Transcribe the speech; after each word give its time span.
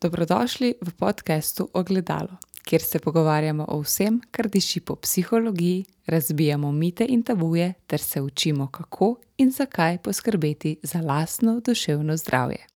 Dobrodošli 0.00 0.74
v 0.78 0.90
podkastu 0.94 1.68
Ogledalo, 1.72 2.38
kjer 2.64 2.82
se 2.82 2.98
pogovarjamo 2.98 3.64
o 3.68 3.80
vsem, 3.82 4.20
kar 4.30 4.48
diši 4.48 4.80
po 4.80 4.96
psihologiji, 4.96 5.84
razbijamo 6.06 6.72
mite 6.72 7.06
in 7.08 7.22
tabuje, 7.22 7.74
ter 7.86 8.00
se 8.00 8.22
učimo, 8.22 8.66
kako 8.66 9.16
in 9.38 9.50
zakaj 9.50 9.98
poskrbeti 9.98 10.76
za 10.82 11.00
lastno 11.00 11.60
duševno 11.60 12.16
zdravje. 12.16 12.66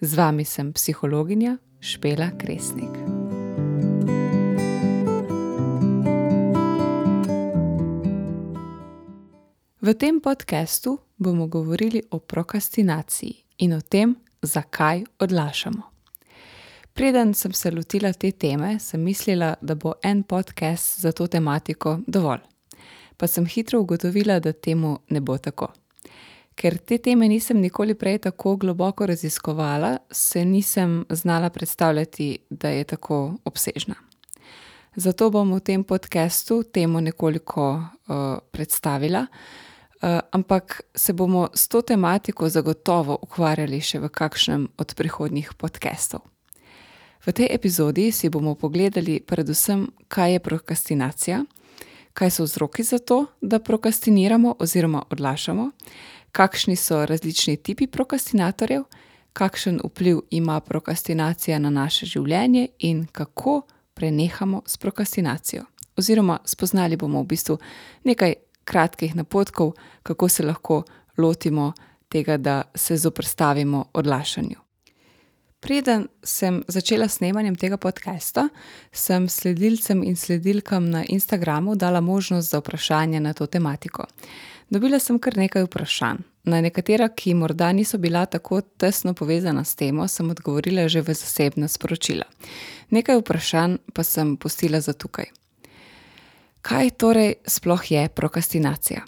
Z 0.00 0.14
vami 0.14 0.44
sem 0.44 0.72
psihologinja 0.72 1.56
Špela 1.80 2.30
Kresnik. 2.38 2.94
V 9.80 9.94
tem 9.94 10.20
podkastu 10.20 10.98
bomo 11.16 11.46
govorili 11.46 12.02
o 12.10 12.18
prokrastinaciji 12.18 13.34
in 13.58 13.72
o 13.72 13.80
tem, 13.80 14.14
zakaj 14.42 15.04
odlašamo. 15.18 15.89
Preden 16.92 17.34
sem 17.34 17.52
se 17.52 17.70
lotila 17.70 18.12
te 18.12 18.32
teme, 18.32 18.78
sem 18.78 19.00
mislila, 19.00 19.54
da 19.60 19.74
bo 19.74 19.94
en 20.02 20.22
podcast 20.22 21.00
za 21.00 21.12
to 21.12 21.26
tematiko 21.26 21.98
dovolj. 22.06 22.42
Pa 23.16 23.26
sem 23.26 23.46
hitro 23.46 23.80
ugotovila, 23.80 24.40
da 24.40 24.52
temu 24.52 24.98
ne 25.08 25.20
bo 25.20 25.38
tako. 25.38 25.70
Ker 26.60 26.76
te 26.78 26.98
teme 26.98 27.28
nisem 27.28 27.60
nikoli 27.60 27.94
prej 27.94 28.18
tako 28.26 28.56
globoko 28.56 29.06
raziskovala, 29.06 29.96
se 30.10 30.44
nisem 30.44 31.04
znala 31.10 31.50
predstavljati, 31.50 32.38
da 32.50 32.68
je 32.68 32.84
tako 32.84 33.34
obsežna. 33.44 33.94
Zato 34.96 35.30
bom 35.30 35.52
v 35.54 35.60
tem 35.60 35.84
podkastu 35.84 36.62
temo 36.62 37.00
nekoliko 37.00 37.70
uh, 37.72 38.42
predstavila, 38.50 39.26
uh, 39.26 40.18
ampak 40.32 40.80
se 40.94 41.12
bomo 41.12 41.48
s 41.54 41.68
to 41.68 41.82
tematiko 41.82 42.48
zagotovo 42.48 43.18
ukvarjali 43.22 43.80
še 43.80 44.02
v 44.02 44.08
kakšnem 44.08 44.68
od 44.76 44.94
prihodnjih 44.98 45.54
podkastov. 45.54 46.26
V 47.26 47.32
tej 47.32 47.48
epizodi 47.50 48.12
si 48.12 48.28
bomo 48.28 48.54
pogledali 48.54 49.20
predvsem, 49.20 49.88
kaj 50.08 50.32
je 50.32 50.40
prokrastinacija, 50.40 51.44
kaj 52.12 52.30
so 52.30 52.44
vzroki 52.44 52.82
za 52.82 52.98
to, 52.98 53.26
da 53.40 53.58
prokrastiniramo 53.58 54.54
oziroma 54.58 55.02
odlašamo, 55.10 55.70
kakšni 56.32 56.76
so 56.76 57.06
različni 57.06 57.56
tipi 57.56 57.86
prokrastinatorjev, 57.86 58.84
kakšen 59.32 59.80
vpliv 59.84 60.20
ima 60.30 60.60
prokrastinacija 60.60 61.58
na 61.58 61.70
naše 61.70 62.06
življenje 62.06 62.68
in 62.78 63.06
kako 63.12 63.62
prenehamo 63.94 64.62
s 64.66 64.76
prokrastinacijo. 64.76 65.64
Oziroma, 65.96 66.38
spoznali 66.44 66.96
bomo 66.96 67.22
v 67.22 67.26
bistvu 67.26 67.58
nekaj 68.04 68.34
kratkih 68.64 69.16
napotkov, 69.16 69.72
kako 70.02 70.28
se 70.28 70.42
lahko 70.42 70.82
lotimo 71.18 71.72
tega, 72.08 72.36
da 72.36 72.62
se 72.74 72.96
zoprstavimo 72.96 73.84
odlašanju. 73.92 74.69
Preden 75.60 76.08
sem 76.22 76.62
začela 76.68 77.08
s 77.08 77.20
snemanjem 77.20 77.56
tega 77.56 77.76
podcasta, 77.76 78.48
sem 78.92 79.28
sledilcem 79.28 80.02
in 80.02 80.16
sledilkam 80.16 80.90
na 80.90 81.04
Instagramu 81.04 81.74
dala 81.76 82.00
možnost 82.00 82.50
za 82.50 82.58
vprašanje 82.58 83.20
na 83.20 83.32
to 83.32 83.46
tematiko. 83.46 84.06
Dobila 84.70 84.98
sem 84.98 85.18
kar 85.18 85.36
nekaj 85.36 85.66
vprašanj. 85.68 86.24
Na 86.44 86.60
nekatera, 86.60 87.08
ki 87.08 87.34
morda 87.34 87.72
niso 87.72 87.98
bila 87.98 88.24
tako 88.26 88.60
tesno 88.60 89.14
povezana 89.14 89.64
s 89.64 89.74
temo, 89.76 90.08
sem 90.08 90.30
odgovorila 90.30 90.88
že 90.88 91.02
v 91.02 91.14
zasebna 91.14 91.68
sporočila. 91.68 92.24
Nekaj 92.90 93.20
vprašanj 93.20 93.76
pa 93.92 94.02
sem 94.02 94.36
pustila 94.36 94.80
za 94.80 94.92
tukaj. 94.92 95.28
Kaj 96.62 96.90
torej 96.90 97.34
sploh 97.46 97.90
je 97.90 98.08
prokrastinacija? 98.08 99.04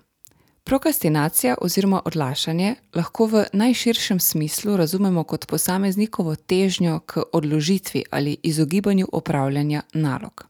Prokrastinacija 0.65 1.55
oziroma 1.61 2.03
odlašanje 2.05 2.75
lahko 2.95 3.27
v 3.27 3.45
najširšem 3.53 4.21
smislu 4.21 4.77
razumemo 4.77 5.25
kot 5.25 5.47
posameznikovo 5.47 6.37
težnjo 6.37 7.01
k 7.07 7.23
odložitvi 7.33 8.05
ali 8.11 8.37
izogibanju 8.43 9.09
opravljanja 9.13 9.83
nalog. 9.93 10.47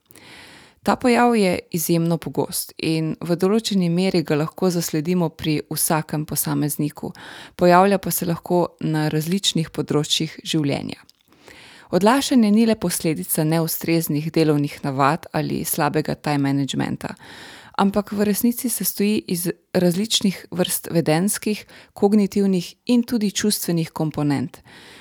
Ta 0.82 0.96
pojav 0.96 1.36
je 1.36 1.58
izjemno 1.70 2.18
pogost 2.18 2.72
in 2.78 3.14
v 3.20 3.36
določeni 3.36 3.88
meri 3.88 4.22
ga 4.22 4.36
lahko 4.36 4.70
zasledimo 4.70 5.28
pri 5.28 5.60
vsakem 5.70 6.26
posamezniku, 6.26 7.12
pojavlja 7.56 7.98
pa 7.98 8.10
se 8.10 8.26
lahko 8.26 8.66
na 8.80 9.06
različnih 9.08 9.70
področjih 9.70 10.40
življenja. 10.44 10.98
Odlašanje 11.92 12.50
ni 12.50 12.66
le 12.66 12.74
posledica 12.74 13.44
neustreznih 13.44 14.32
delovnih 14.32 14.78
navad 14.84 15.26
ali 15.32 15.64
slabega 15.64 16.14
time 16.14 16.48
managementa 16.48 17.14
ampak 17.82 18.12
v 18.12 18.22
resnici 18.22 18.68
se 18.68 18.84
stoji 18.84 19.24
iz 19.26 19.50
različnih 19.74 20.46
vrst 20.50 20.88
vedenskih, 20.90 21.66
kognitivnih 21.92 22.74
in 22.86 23.02
tudi 23.02 23.30
čustvenih 23.30 23.90
komponent, 23.90 24.60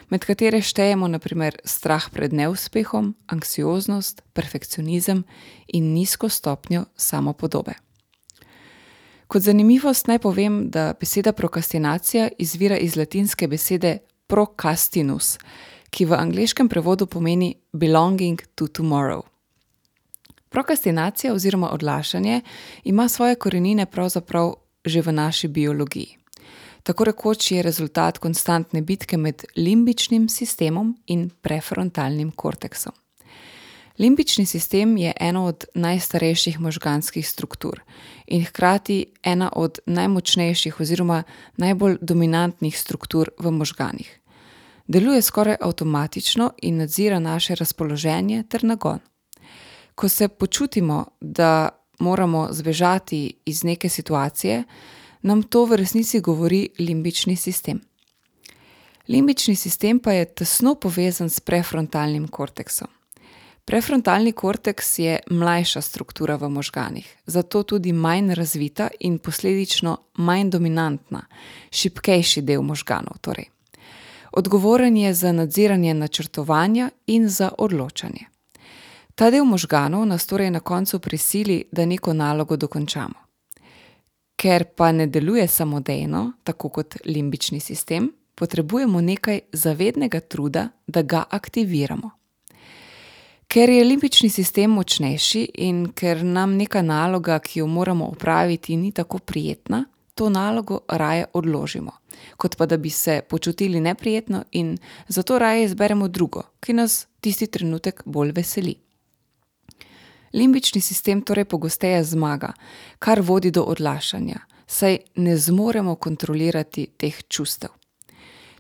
med 0.10 0.26
katere 0.26 0.62
štejemo 0.62 1.08
naprimer 1.08 1.60
strah 1.66 2.10
pred 2.10 2.34
neuspehom, 2.34 3.14
anksioznost, 3.28 4.22
perfekcionizem 4.34 5.24
in 5.68 5.94
nizko 5.94 6.30
stopnjo 6.30 6.86
samopodobe. 6.98 7.78
Kot 9.28 9.46
zanimivost 9.46 10.10
naj 10.10 10.20
povem, 10.20 10.70
da 10.70 10.94
beseda 11.00 11.32
prokrastinacija 11.32 12.30
izvira 12.38 12.78
iz 12.78 12.98
latinske 12.98 13.48
besede 13.48 14.00
procrastinus, 14.28 15.38
ki 15.92 16.06
v 16.06 16.18
angleškem 16.18 16.70
prevodu 16.70 17.06
pomeni 17.06 17.54
belonging 17.74 18.42
to 18.56 18.68
tomorrow. 18.68 19.31
Prokrastinacija 20.52 21.34
oziroma 21.34 21.70
odlašanje 21.74 22.42
ima 22.84 23.08
svoje 23.08 23.36
korenine 23.36 23.86
pravzaprav 23.86 24.54
že 24.86 25.02
v 25.02 25.12
naši 25.12 25.48
biologiji. 25.48 26.18
Tako 26.84 27.04
rekoč 27.04 27.52
je 27.52 27.62
rezultat 27.62 28.18
konstantne 28.18 28.82
bitke 28.82 29.18
med 29.18 29.44
limbičnim 29.56 30.30
sistemom 30.30 30.98
in 31.08 31.30
prefrontalnim 31.42 32.32
korteksom. 32.32 32.94
Limbični 34.00 34.46
sistem 34.46 34.98
je 34.98 35.14
ena 35.20 35.46
od 35.46 35.66
najstarejših 35.76 36.60
možganskih 36.60 37.30
struktur 37.30 37.82
in 38.28 38.46
hkrati 38.46 39.06
ena 39.24 39.52
od 39.56 39.80
najmočnejših 39.86 40.80
oziroma 40.80 41.24
najbolj 41.58 41.98
dominantnih 42.02 42.80
struktur 42.80 43.30
v 43.40 43.52
možganih. 43.52 44.20
Deluje 44.88 45.22
skoraj 45.22 45.56
avtomatično 45.62 46.52
in 46.62 46.78
nadzira 46.78 47.20
naše 47.20 47.56
razpoloženje 47.56 48.44
ter 48.50 48.64
nagon 48.64 49.00
ko 49.96 50.10
se 50.10 50.28
počutimo, 50.28 51.06
da 51.22 51.70
moramo 52.00 52.48
zbežati 52.52 53.34
iz 53.46 53.64
neke 53.64 53.90
situacije, 53.90 54.64
nam 55.22 55.44
to 55.44 55.66
v 55.66 55.76
resnici 55.76 56.20
govori 56.20 56.70
limbični 56.80 57.36
sistem. 57.36 57.82
Limbični 59.08 59.56
sistem 59.56 60.00
pa 60.00 60.12
je 60.12 60.26
tesno 60.26 60.76
povezan 60.76 61.30
s 61.30 61.40
prefrontalnim 61.40 62.28
korteksom. 62.28 62.88
Prefrontalni 63.66 64.32
korteks 64.32 65.00
je 65.00 65.20
mlajša 65.30 65.82
struktura 65.82 66.36
v 66.36 66.50
možganih, 66.50 67.18
zato 67.26 67.64
tudi 67.64 67.94
manj 67.94 68.34
razvita 68.34 68.88
in 69.00 69.20
posledično 69.20 69.98
manj 70.18 70.50
dominantna, 70.50 71.22
šipkejši 71.72 72.42
del 72.42 72.62
možganov. 72.62 73.22
Torej. 73.22 73.46
Odgovoren 74.32 74.98
je 74.98 75.14
za 75.14 75.32
nadziranje 75.32 75.94
načrtovanja 75.94 76.90
in 77.08 77.30
za 77.30 77.52
odločanje. 77.58 78.31
Ta 79.16 79.30
del 79.30 79.46
možganov 79.46 80.06
nas 80.06 80.26
torej 80.26 80.52
na 80.52 80.60
koncu 80.60 81.00
prisili, 81.00 81.64
da 81.72 81.86
neko 81.86 82.14
nalogo 82.14 82.58
dokončamo. 82.58 83.20
Ker 84.36 84.66
pa 84.76 84.92
ne 84.92 85.08
deluje 85.08 85.48
samodejno, 85.48 86.32
tako 86.44 86.70
kot 86.70 86.96
limbični 87.06 87.60
sistem, 87.60 88.12
potrebujemo 88.36 89.02
nekaj 89.02 89.40
zavednega 89.54 90.20
truda, 90.20 90.70
da 90.88 91.02
ga 91.02 91.24
aktiviramo. 91.30 92.10
Ker 93.48 93.70
je 93.70 93.84
limbični 93.84 94.30
sistem 94.30 94.72
močnejši 94.72 95.42
in 95.54 95.90
ker 95.92 96.24
nam 96.24 96.56
neka 96.58 96.82
naloga, 96.82 97.40
ki 97.40 97.60
jo 97.60 97.68
moramo 97.68 98.08
opraviti, 98.08 98.78
ni 98.78 98.92
tako 98.92 99.20
prijetna, 99.20 99.84
to 100.16 100.30
nalogo 100.30 100.80
raje 100.88 101.26
odložimo, 101.34 101.92
kot 102.38 102.56
pa 102.58 102.66
da 102.66 102.78
bi 102.78 102.90
se 102.90 103.22
počutili 103.30 103.80
neprijetno 103.80 104.44
in 104.52 104.78
zato 105.08 105.40
raje 105.40 105.66
izberemo 105.66 106.08
drugo, 106.08 106.44
ki 106.60 106.74
nas 106.74 107.08
tisti 107.20 107.48
trenutek 107.48 108.02
bolj 108.06 108.32
veseli. 108.32 108.76
Limbični 110.34 110.82
sistem 110.82 111.22
torej 111.22 111.46
pogosteje 111.46 112.04
zmaga, 112.04 112.54
kar 113.00 113.22
vodi 113.22 113.52
do 113.52 113.64
odlašanja, 113.64 114.40
saj 114.68 114.98
ne 115.16 115.38
zmoremo 115.38 115.96
kontrolirati 115.96 116.88
teh 116.98 117.24
čustev. 117.28 117.70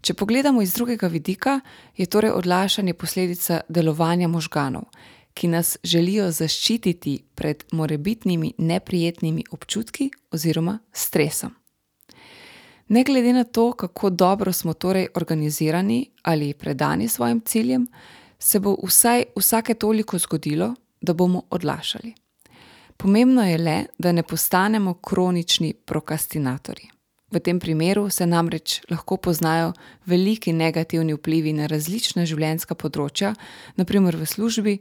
Če 0.01 0.13
pogledamo 0.13 0.61
iz 0.61 0.73
drugega 0.73 1.07
vidika, 1.07 1.59
je 1.97 2.05
torej 2.05 2.31
odlašanje 2.33 2.93
posledica 2.93 3.61
delovanja 3.69 4.27
možganov, 4.27 4.89
ki 5.33 5.47
nas 5.47 5.77
želijo 5.83 6.31
zaščititi 6.31 7.17
pred 7.35 7.63
morebitnimi 7.71 8.53
neprijetnimi 8.57 9.45
občutki 9.51 10.09
oziroma 10.31 10.79
stresom. 10.91 11.53
Ne 12.91 13.03
glede 13.03 13.33
na 13.33 13.43
to, 13.43 13.71
kako 13.71 14.09
dobro 14.09 14.53
smo 14.53 14.73
torej 14.73 15.07
organizirani 15.15 16.09
ali 16.23 16.53
predani 16.53 17.07
svojim 17.07 17.41
ciljem, 17.45 17.87
se 18.39 18.59
bo 18.59 18.75
vsaj 18.83 19.23
vsake 19.35 19.73
toliko 19.73 20.17
zgodilo, 20.17 20.73
da 21.01 21.13
bomo 21.13 21.43
odlašali. 21.49 22.13
Pomembno 22.97 23.43
je 23.43 23.57
le, 23.57 23.85
da 23.97 24.11
ne 24.11 24.23
postanemo 24.23 24.93
kronični 24.93 25.73
prokrastinatorji. 25.73 26.89
V 27.31 27.39
tem 27.39 27.59
primeru 27.59 28.09
se 28.09 28.25
namreč 28.25 28.81
lahko 28.89 29.17
poznajo 29.17 29.71
veliki 30.05 30.53
negativni 30.53 31.13
vplivi 31.13 31.53
na 31.53 31.65
različna 31.71 32.25
življenjska 32.27 32.75
področja, 32.75 33.31
naprimer 33.79 34.17
v 34.19 34.27
službi, 34.27 34.75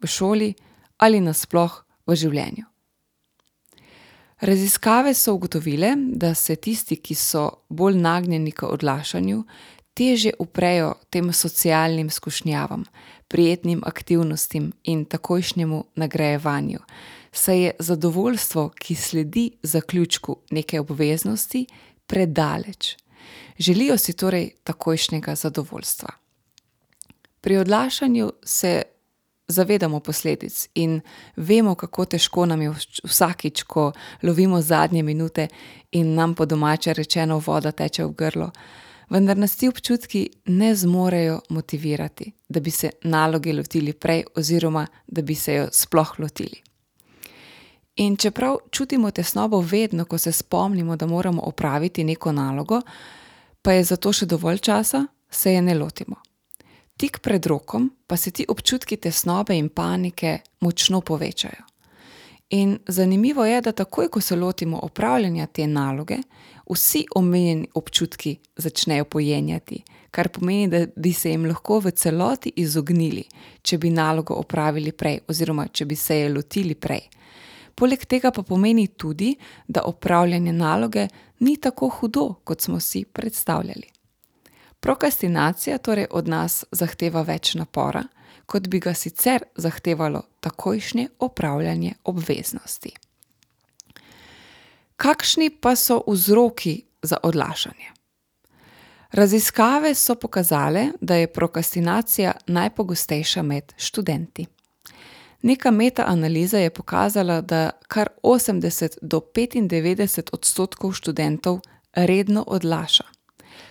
v 0.00 0.06
šoli 0.06 0.54
ali 1.02 1.20
nasploh 1.20 1.82
v 2.06 2.16
življenju. 2.16 2.64
Raziskave 4.40 5.14
so 5.14 5.34
ugotovile, 5.34 5.94
da 5.96 6.34
se 6.34 6.56
tisti, 6.56 6.96
ki 6.96 7.14
so 7.14 7.64
bolj 7.68 7.96
nagnjeni 7.98 8.52
k 8.52 8.68
odlašanju, 8.68 9.42
težje 9.96 10.34
uprejo 10.38 10.94
tem 11.10 11.32
socialnim 11.32 12.10
skušnjavam, 12.12 12.84
prijetnim 13.28 13.82
aktivnostim 13.86 14.72
in 14.84 15.04
takojšnjemu 15.04 15.84
nagrajevanju, 15.94 16.78
saj 17.32 17.62
je 17.62 17.72
zadovoljstvo, 17.78 18.68
ki 18.68 18.94
sledi 18.94 19.50
zaključku 19.62 20.36
neke 20.50 20.80
obveznosti, 20.80 21.66
predaleč. 22.06 22.96
Želijo 23.58 23.98
si 23.98 24.12
torej 24.12 24.50
takojšnjega 24.64 25.34
zadovoljstva. 25.34 26.08
Pri 27.40 27.56
odlašanju 27.56 28.32
se 28.44 28.82
zavedamo 29.48 30.00
posledic 30.00 30.68
in 30.74 31.00
vemo, 31.36 31.74
kako 31.74 32.04
težko 32.04 32.46
nam 32.46 32.62
je 32.62 32.74
vsakič, 33.04 33.62
ko 33.62 33.92
lovimo 34.22 34.60
zadnje 34.60 35.02
minute 35.02 35.48
in 35.92 36.14
nam 36.14 36.34
po 36.34 36.46
domače 36.46 36.92
rečeno 36.92 37.38
voda 37.46 37.72
teče 37.72 38.04
v 38.04 38.12
grlo. 38.12 38.50
Vendar 39.10 39.36
nas 39.36 39.56
ti 39.56 39.68
občutki 39.68 40.30
ne 40.46 40.74
zmorejo 40.74 41.40
motivirati, 41.48 42.32
da 42.48 42.60
bi 42.60 42.70
se 42.70 42.90
naloge 43.02 43.52
lotili 43.52 43.92
prej, 43.92 44.24
oziroma 44.34 44.86
da 45.06 45.22
bi 45.22 45.34
se 45.34 45.54
jo 45.54 45.68
sploh 45.72 46.14
lotili. 46.18 46.62
In 47.96 48.16
čeprav 48.16 48.56
čutimo 48.70 49.10
tesnobo 49.10 49.60
vedno, 49.60 50.04
ko 50.04 50.18
se 50.18 50.32
spomnimo, 50.32 50.96
da 50.96 51.06
moramo 51.06 51.42
opraviti 51.42 52.04
neko 52.04 52.32
nalogo, 52.32 52.80
pa 53.62 53.72
je 53.72 53.84
za 53.84 53.96
to 53.96 54.12
še 54.12 54.26
dovolj 54.26 54.58
časa, 54.58 55.06
se 55.30 55.52
je 55.52 55.62
ne 55.62 55.74
lotimo. 55.74 56.16
Tik 56.96 57.18
pred 57.20 57.46
rokom 57.46 57.90
pa 58.06 58.16
se 58.16 58.30
ti 58.30 58.44
občutki 58.48 58.96
tesnobe 58.96 59.56
in 59.56 59.68
panike 59.68 60.38
močno 60.60 61.00
povečajo. 61.00 61.75
In 62.50 62.78
zanimivo 62.88 63.44
je, 63.44 63.60
da 63.60 63.72
takoj, 63.72 64.08
ko 64.08 64.20
se 64.20 64.36
lotimo 64.36 64.80
opravljanja 64.82 65.46
te 65.46 65.66
naloge, 65.66 66.16
vsi 66.70 67.04
omenjeni 67.14 67.68
občutki 67.74 68.36
začnejo 68.56 69.04
pojenjati, 69.04 69.82
kar 70.10 70.28
pomeni, 70.28 70.68
da 70.68 70.86
bi 70.96 71.12
se 71.12 71.30
jim 71.30 71.46
lahko 71.46 71.80
v 71.80 71.90
celoti 71.90 72.52
izognili, 72.56 73.24
če 73.62 73.78
bi 73.78 73.90
nalogo 73.90 74.34
opravili 74.34 74.92
prej, 74.92 75.20
oziroma 75.28 75.66
če 75.68 75.84
bi 75.84 75.96
se 75.96 76.20
je 76.20 76.28
lotili 76.32 76.74
prej. 76.74 77.08
Poleg 77.74 78.06
tega 78.06 78.30
pa 78.30 78.42
pomeni 78.42 78.86
tudi, 78.86 79.34
da 79.68 79.82
opravljanje 79.84 80.52
naloge 80.52 81.08
ni 81.40 81.56
tako 81.56 81.88
hudo, 81.88 82.34
kot 82.44 82.60
smo 82.60 82.80
si 82.80 83.04
predstavljali. 83.04 83.90
Prokrastinacija 84.80 85.78
torej 85.78 86.06
od 86.10 86.28
nas 86.28 86.64
zahteva 86.70 87.22
več 87.22 87.54
napora, 87.54 88.04
kot 88.46 88.68
bi 88.68 88.80
ga 88.80 88.94
sicer 88.94 89.42
zahtevalo 89.56 90.22
takojšnje 90.40 91.08
opravljanje 91.18 91.94
obveznosti. 92.04 92.92
Kakšni 94.96 95.50
pa 95.60 95.76
so 95.76 96.02
vzroki 96.08 96.82
za 97.02 97.16
odlašanje? 97.22 97.92
Raziskave 99.12 99.94
so 99.94 100.14
pokazale, 100.14 100.86
da 101.00 101.14
je 101.14 101.32
prokrastinacija 101.32 102.32
najpogostejša 102.46 103.42
med 103.42 103.72
študenti. 103.76 104.46
Neka 105.42 105.70
metaanaliza 105.70 106.58
je 106.58 106.70
pokazala, 106.70 107.40
da 107.40 107.70
kar 107.88 108.08
osemdeset 108.22 108.98
do 109.02 109.20
petindevetdeset 109.20 110.30
odstotkov 110.32 110.92
študentov 110.92 111.60
redno 111.94 112.44
odlaša. 112.46 113.04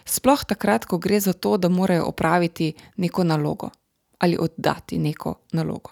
Sploh 0.06 0.46
takrat, 0.46 0.86
ko 0.86 0.98
gre 0.98 1.20
za 1.20 1.34
to, 1.34 1.58
da 1.58 1.70
morajo 1.70 2.06
opraviti 2.06 2.74
neko 2.98 3.24
nalogo 3.24 3.70
ali 4.20 4.38
oddati 4.40 4.98
neko 4.98 5.36
nalogo. 5.52 5.92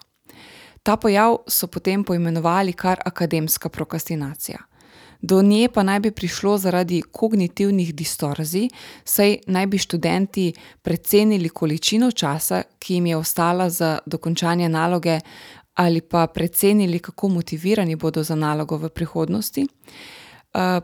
Ta 0.82 0.96
pojav 0.96 1.36
so 1.48 1.66
potem 1.66 2.04
poimenovali 2.04 2.72
kar 2.72 3.00
akademska 3.04 3.68
prokrastinacija. 3.68 4.58
Do 5.20 5.42
nje 5.42 5.68
pa 5.74 5.82
naj 5.82 6.00
bi 6.00 6.10
prišlo 6.10 6.58
zaradi 6.58 7.02
kognitivnih 7.02 7.94
distorzij, 7.94 8.68
saj 9.04 9.38
naj 9.46 9.66
bi 9.66 9.78
študenti 9.78 10.52
precenili 10.82 11.48
količino 11.48 12.10
časa, 12.10 12.62
ki 12.78 12.94
jim 12.94 13.06
je 13.06 13.16
ostala 13.16 13.70
za 13.70 13.98
dokončanje 14.06 14.68
naloge, 14.68 15.20
ali 15.74 16.00
pa 16.00 16.26
precenili, 16.26 16.98
kako 16.98 17.28
motivirani 17.28 17.96
bodo 17.96 18.22
za 18.22 18.34
nalogo 18.34 18.76
v 18.76 18.88
prihodnosti. 18.88 19.66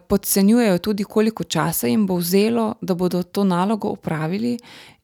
podcenjujejo 0.09 0.79
tudi, 0.79 1.05
koliko 1.05 1.45
časa 1.45 1.87
jim 1.87 2.07
bo 2.07 2.17
vzelo, 2.17 2.75
da 2.81 2.95
bodo 2.95 3.23
to 3.23 3.45
nalogo 3.45 3.89
opravili, 3.89 4.59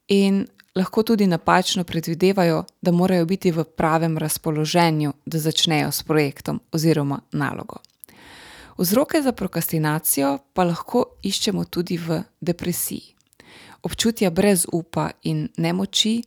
in 0.09 0.47
lahko 0.77 1.03
tudi 1.03 1.27
napačno 1.27 1.85
predvidevajo, 1.85 2.65
da 2.81 2.93
morajo 2.93 3.25
biti 3.25 3.51
v 3.51 3.65
pravem 3.65 4.19
razpoloženju, 4.19 5.13
da 5.27 5.39
začnejo 5.39 5.93
s 5.93 6.03
projektom 6.03 6.61
oziroma 6.73 7.21
nalogo. 7.33 7.77
Vzroke 8.79 9.23
za 9.23 9.33
prokrastinacijo 9.33 10.39
pa 10.53 10.65
lahko 10.65 11.05
iščemo 11.23 11.65
tudi 11.65 11.97
v 11.97 12.23
depresiji. 12.41 13.15
Občutja 13.83 14.31
brezupa 14.31 15.11
in 15.23 15.49
nemoči, 15.57 16.23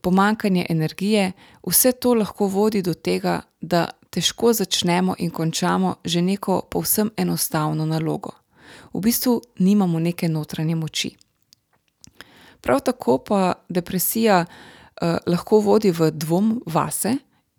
pomanjkanje 0.00 0.66
energije, 0.68 1.32
vse 1.66 1.92
to 1.92 2.14
lahko 2.14 2.46
vodi 2.46 2.82
do 2.82 2.94
tega, 2.94 3.40
da 3.60 3.90
težko 4.10 4.52
začnemo 4.52 5.14
in 5.18 5.30
končamo 5.30 5.94
že 6.04 6.22
neko 6.22 6.62
povsem 6.70 7.10
enostavno 7.16 7.86
nalogo. 7.86 8.30
V 8.94 9.00
bistvu 9.00 9.40
nimamo 9.58 9.98
neke 9.98 10.28
notranje 10.28 10.74
moči. 10.74 11.16
Prav 12.62 12.80
tako 12.80 13.18
pa 13.26 13.52
depresija, 13.68 14.44
lahko 15.26 15.60
vodi 15.60 15.90
v 15.90 16.12
dvom 16.14 16.60
vase, 16.66 17.16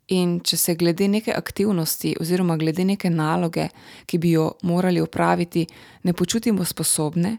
in 0.08 0.40
če 0.44 0.58
se 0.58 0.76
glede 0.76 1.08
neke 1.08 1.32
aktivnosti 1.32 2.16
oziroma 2.22 2.58
glede 2.60 2.86
neke 2.86 3.10
naloge, 3.10 3.70
ki 4.06 4.20
bi 4.20 4.34
jo 4.36 4.52
morali 4.68 5.02
opraviti, 5.02 5.66
ne 6.04 6.14
počutimo 6.14 6.66
sposobne, 6.66 7.38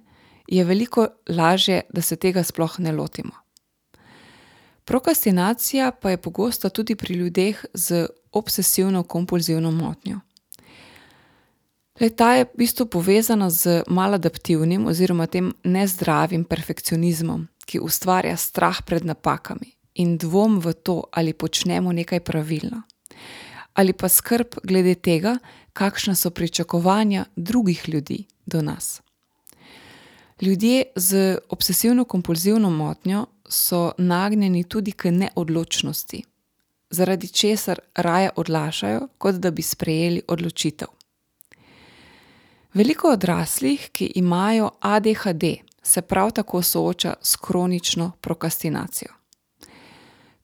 je 0.48 0.64
veliko 0.64 1.06
lažje, 1.28 1.82
da 1.92 2.02
se 2.02 2.16
tega 2.16 2.42
sploh 2.44 2.78
ne 2.78 2.92
lotimo. 2.92 3.32
Prokrastinacija 4.84 5.90
pa 6.00 6.10
je 6.10 6.20
pogosta 6.20 6.68
tudi 6.68 6.94
pri 6.94 7.14
ljudeh 7.14 7.64
z 7.74 8.06
obsesivno-kompulzivno 8.32 9.70
motnjo. 9.70 10.20
Le-ta 12.00 12.34
je 12.34 12.44
v 12.44 12.58
bistvu 12.58 12.86
povezana 12.90 13.50
z 13.50 13.84
maladaptivnim 13.86 14.86
oziroma 14.90 15.26
tem 15.26 15.52
nezdravim 15.64 16.44
perfekcionizmom, 16.44 17.46
ki 17.64 17.80
ustvarja 17.80 18.36
strah 18.36 18.82
pred 18.82 19.04
napakami 19.04 19.72
in 19.94 20.18
dvom 20.18 20.58
v 20.60 20.72
to, 20.72 21.04
ali 21.12 21.32
počnemo 21.32 21.92
nekaj 21.92 22.20
pravilno. 22.20 22.82
Ali 23.74 23.92
pa 23.92 24.08
skrb 24.08 24.58
glede 24.62 24.94
tega, 24.94 25.38
kakšna 25.72 26.14
so 26.14 26.30
pričakovanja 26.30 27.24
drugih 27.36 27.88
ljudi 27.88 28.24
do 28.46 28.62
nas. 28.62 29.00
Ljudje 30.40 30.84
z 30.96 31.38
obsesivno-kompulzivno 31.48 32.70
motnjo 32.70 33.26
so 33.48 33.92
nagnjeni 33.98 34.64
tudi 34.64 34.92
k 34.92 35.10
neodločnosti, 35.10 36.24
zaradi 36.90 37.28
česar 37.28 37.80
raje 37.94 38.30
odlašajo, 38.36 39.08
kot 39.18 39.34
da 39.34 39.50
bi 39.50 39.62
sprejeli 39.62 40.22
odločitev. 40.28 40.88
Veliko 42.74 43.12
odraslih, 43.12 43.90
ki 43.92 44.12
imajo 44.14 44.70
ADHD, 44.80 45.44
se 45.84 46.02
prav 46.02 46.30
tako 46.30 46.62
sooča 46.62 47.14
s 47.22 47.36
kronično 47.36 48.12
prokrastinacijo. 48.20 49.12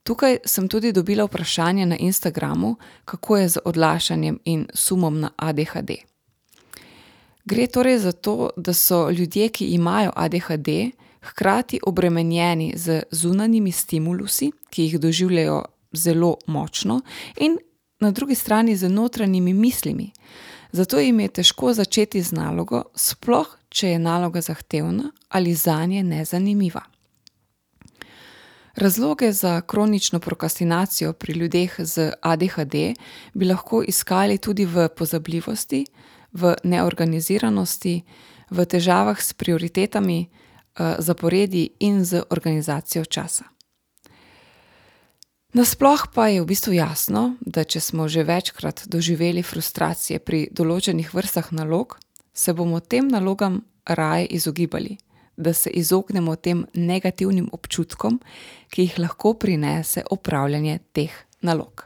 Tukaj 0.03 0.39
sem 0.45 0.69
tudi 0.69 0.93
dobila 0.93 1.25
vprašanje 1.25 1.87
na 1.87 1.97
Instagramu, 1.97 2.77
kako 3.05 3.37
je 3.37 3.49
z 3.49 3.59
odlašanjem 3.65 4.39
in 4.45 4.67
sumom 4.75 5.21
na 5.21 5.31
ADHD. 5.37 5.91
Gre 7.45 7.67
torej 7.67 7.99
za 7.99 8.13
to, 8.13 8.51
da 8.57 8.73
so 8.73 9.11
ljudje, 9.11 9.49
ki 9.49 9.67
imajo 9.67 10.11
ADHD, 10.15 10.69
hkrati 11.23 11.81
obremenjeni 11.87 12.73
z 12.77 13.03
zunanjimi 13.11 13.73
stimulusi, 13.73 14.51
ki 14.71 14.83
jih 14.83 15.01
doživljajo 15.01 15.65
zelo 15.93 16.37
močno, 16.47 17.01
in 17.37 17.59
na 18.01 18.11
drugi 18.11 18.35
strani 18.35 18.77
z 18.77 18.89
notranjimi 18.89 19.55
mislimi. 19.55 20.13
Zato 20.73 20.99
jim 20.99 21.21
je 21.21 21.29
težko 21.29 21.73
začeti 21.73 22.23
z 22.23 22.33
nalogo, 22.33 22.83
sploh 22.95 23.60
če 23.71 23.95
je 23.95 23.99
naloga 23.99 24.41
zahtevna 24.41 25.11
ali 25.29 25.55
zanje 25.55 26.03
nezanimiva. 26.03 26.83
Razloge 28.75 29.33
za 29.33 29.61
kronično 29.61 30.21
prokrastinacijo 30.21 31.12
pri 31.12 31.33
ljudeh 31.33 31.75
z 31.79 32.12
ADHD 32.23 32.95
bi 33.35 33.47
lahko 33.47 33.83
iskali 33.83 34.39
tudi 34.39 34.65
v 34.65 34.89
pozabljivosti, 34.89 35.85
v 36.33 36.55
neorganiziranosti, 36.65 38.03
v 38.50 38.67
težavah 38.67 39.23
s 39.23 39.33
prioritetami, 39.33 40.29
zaporedi 40.99 41.69
in 41.81 42.05
z 42.05 42.23
organizacijo 42.31 43.05
časa. 43.05 43.45
Nasploh 45.53 46.07
pa 46.15 46.29
je 46.29 46.43
v 46.43 46.47
bistvu 46.47 46.73
jasno, 46.73 47.35
da 47.41 47.65
če 47.65 47.81
smo 47.81 48.09
že 48.09 48.23
večkrat 48.23 48.87
doživeli 48.87 49.43
frustracije 49.43 50.23
pri 50.23 50.47
določenih 50.55 51.11
vrstah 51.15 51.50
nalog, 51.53 51.99
se 52.41 52.53
bomo 52.53 52.81
tem 52.81 53.09
nalogam 53.09 53.61
raje 53.85 54.27
izogibali, 54.27 54.97
da 55.37 55.53
se 55.53 55.71
izognemo 55.71 56.37
tem 56.37 56.65
negativnim 56.75 57.49
občutkom, 57.53 58.21
ki 58.71 58.83
jih 58.83 58.99
lahko 58.99 59.35
prinese 59.35 60.03
opravljanje 60.11 60.79
teh 60.93 61.13
nalog. 61.41 61.85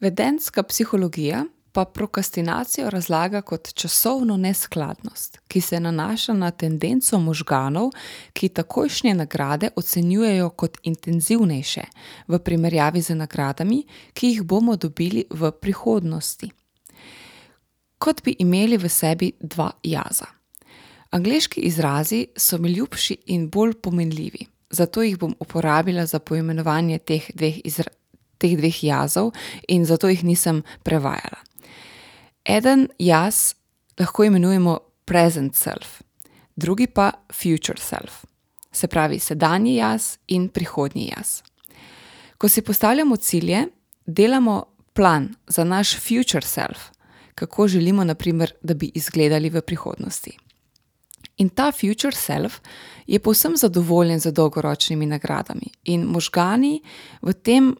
Vedenska 0.00 0.62
psihologija 0.62 1.44
pa 1.72 1.84
prokrastinacijo 1.84 2.90
razlaga 2.90 3.40
kot 3.42 3.74
časovno 3.74 4.36
neskladnost, 4.36 5.38
ki 5.48 5.60
se 5.60 5.80
nanaša 5.80 6.32
na 6.32 6.50
tendenco 6.50 7.18
možganov, 7.18 7.90
ki 8.32 8.48
takojšnje 8.48 9.14
nagrade 9.14 9.70
ocenjujejo 9.76 10.50
kot 10.50 10.78
intenzivnejše 10.82 11.84
v 12.28 12.38
primerjavi 12.38 13.02
z 13.02 13.14
nagradami, 13.14 13.84
ki 14.12 14.34
jih 14.34 14.42
bomo 14.42 14.76
dobili 14.76 15.24
v 15.30 15.50
prihodnosti. 15.60 16.52
Kot 18.02 18.24
bi 18.26 18.34
imeli 18.42 18.76
v 18.82 18.88
sebi 18.90 19.30
dva 19.38 19.70
jaza. 19.86 20.26
Angliški 21.14 21.60
izrazi 21.60 22.26
so 22.36 22.58
mi 22.58 22.72
ljubši 22.72 23.16
in 23.26 23.46
bolj 23.50 23.76
pomenljivi, 23.82 24.46
zato 24.70 25.02
jih 25.02 25.18
bom 25.18 25.34
uporabila 25.38 26.06
za 26.06 26.18
poimenovanje 26.18 26.98
teh 26.98 27.28
dveh, 27.34 27.60
teh 28.38 28.56
dveh 28.58 28.84
jazov 28.84 29.30
in 29.68 29.84
zato 29.86 30.08
jih 30.08 30.24
nisem 30.24 30.62
prevajala. 30.82 31.38
Eden 32.44 32.88
jaz 32.98 33.54
lahko 34.00 34.24
imenujemo 34.24 34.78
present 35.04 35.54
self, 35.54 36.00
drugi 36.56 36.86
pa 36.86 37.12
future 37.32 37.78
self, 37.78 38.24
se 38.72 38.88
pravi 38.88 39.18
sedanji 39.18 39.76
jaz 39.76 40.16
in 40.26 40.48
prihodnji 40.48 41.12
jaz. 41.16 41.42
Ko 42.38 42.48
si 42.48 42.62
postavljamo 42.62 43.16
cilje, 43.16 43.66
delamo 44.06 44.64
plan 44.92 45.34
za 45.46 45.64
naš 45.64 45.94
future 46.00 46.46
self, 46.46 46.90
kako 47.34 47.68
želimo, 47.68 48.04
naprimer, 48.04 48.52
da 48.62 48.74
bi 48.74 48.90
izgledali 48.94 49.50
v 49.50 49.60
prihodnosti. 49.60 50.36
In 51.36 51.48
ta 51.48 51.72
future 51.72 52.16
self 52.16 52.60
je 53.06 53.18
povsem 53.18 53.56
zadovoljen 53.56 54.20
z 54.20 54.32
dolgoročnimi 54.32 55.06
nagradami, 55.06 55.72
in 55.84 56.04
možgani 56.04 56.82
v 57.22 57.32
tem 57.32 57.74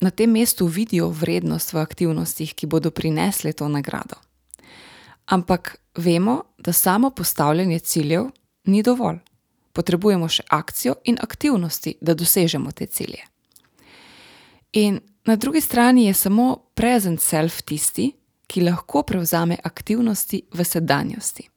na 0.00 0.10
tem 0.10 0.30
mestu 0.30 0.66
vidijo 0.66 1.08
vrednost 1.08 1.72
v 1.72 1.78
aktivnostih, 1.78 2.54
ki 2.54 2.66
bodo 2.66 2.90
prinesle 2.90 3.52
to 3.52 3.68
nagrado. 3.68 4.14
Ampak 5.26 5.76
vemo, 5.96 6.42
da 6.58 6.72
samo 6.72 7.10
postavljanje 7.10 7.78
ciljev 7.78 8.30
ni 8.64 8.82
dovolj. 8.82 9.18
Potrebujemo 9.72 10.28
še 10.28 10.42
akcijo 10.48 10.94
in 11.04 11.18
aktivnosti, 11.20 11.96
da 12.00 12.14
dosežemo 12.14 12.72
te 12.72 12.86
cilje. 12.86 13.26
In 14.72 15.00
na 15.24 15.36
drugi 15.36 15.60
strani 15.60 16.06
je 16.06 16.14
samo 16.14 16.56
present 16.74 17.20
self 17.20 17.62
tisti, 17.62 18.12
ki 18.48 18.64
lahko 18.64 19.04
prevzame 19.04 19.58
aktivnosti 19.64 20.42
v 20.52 20.64
sedanjosti. 20.64 21.48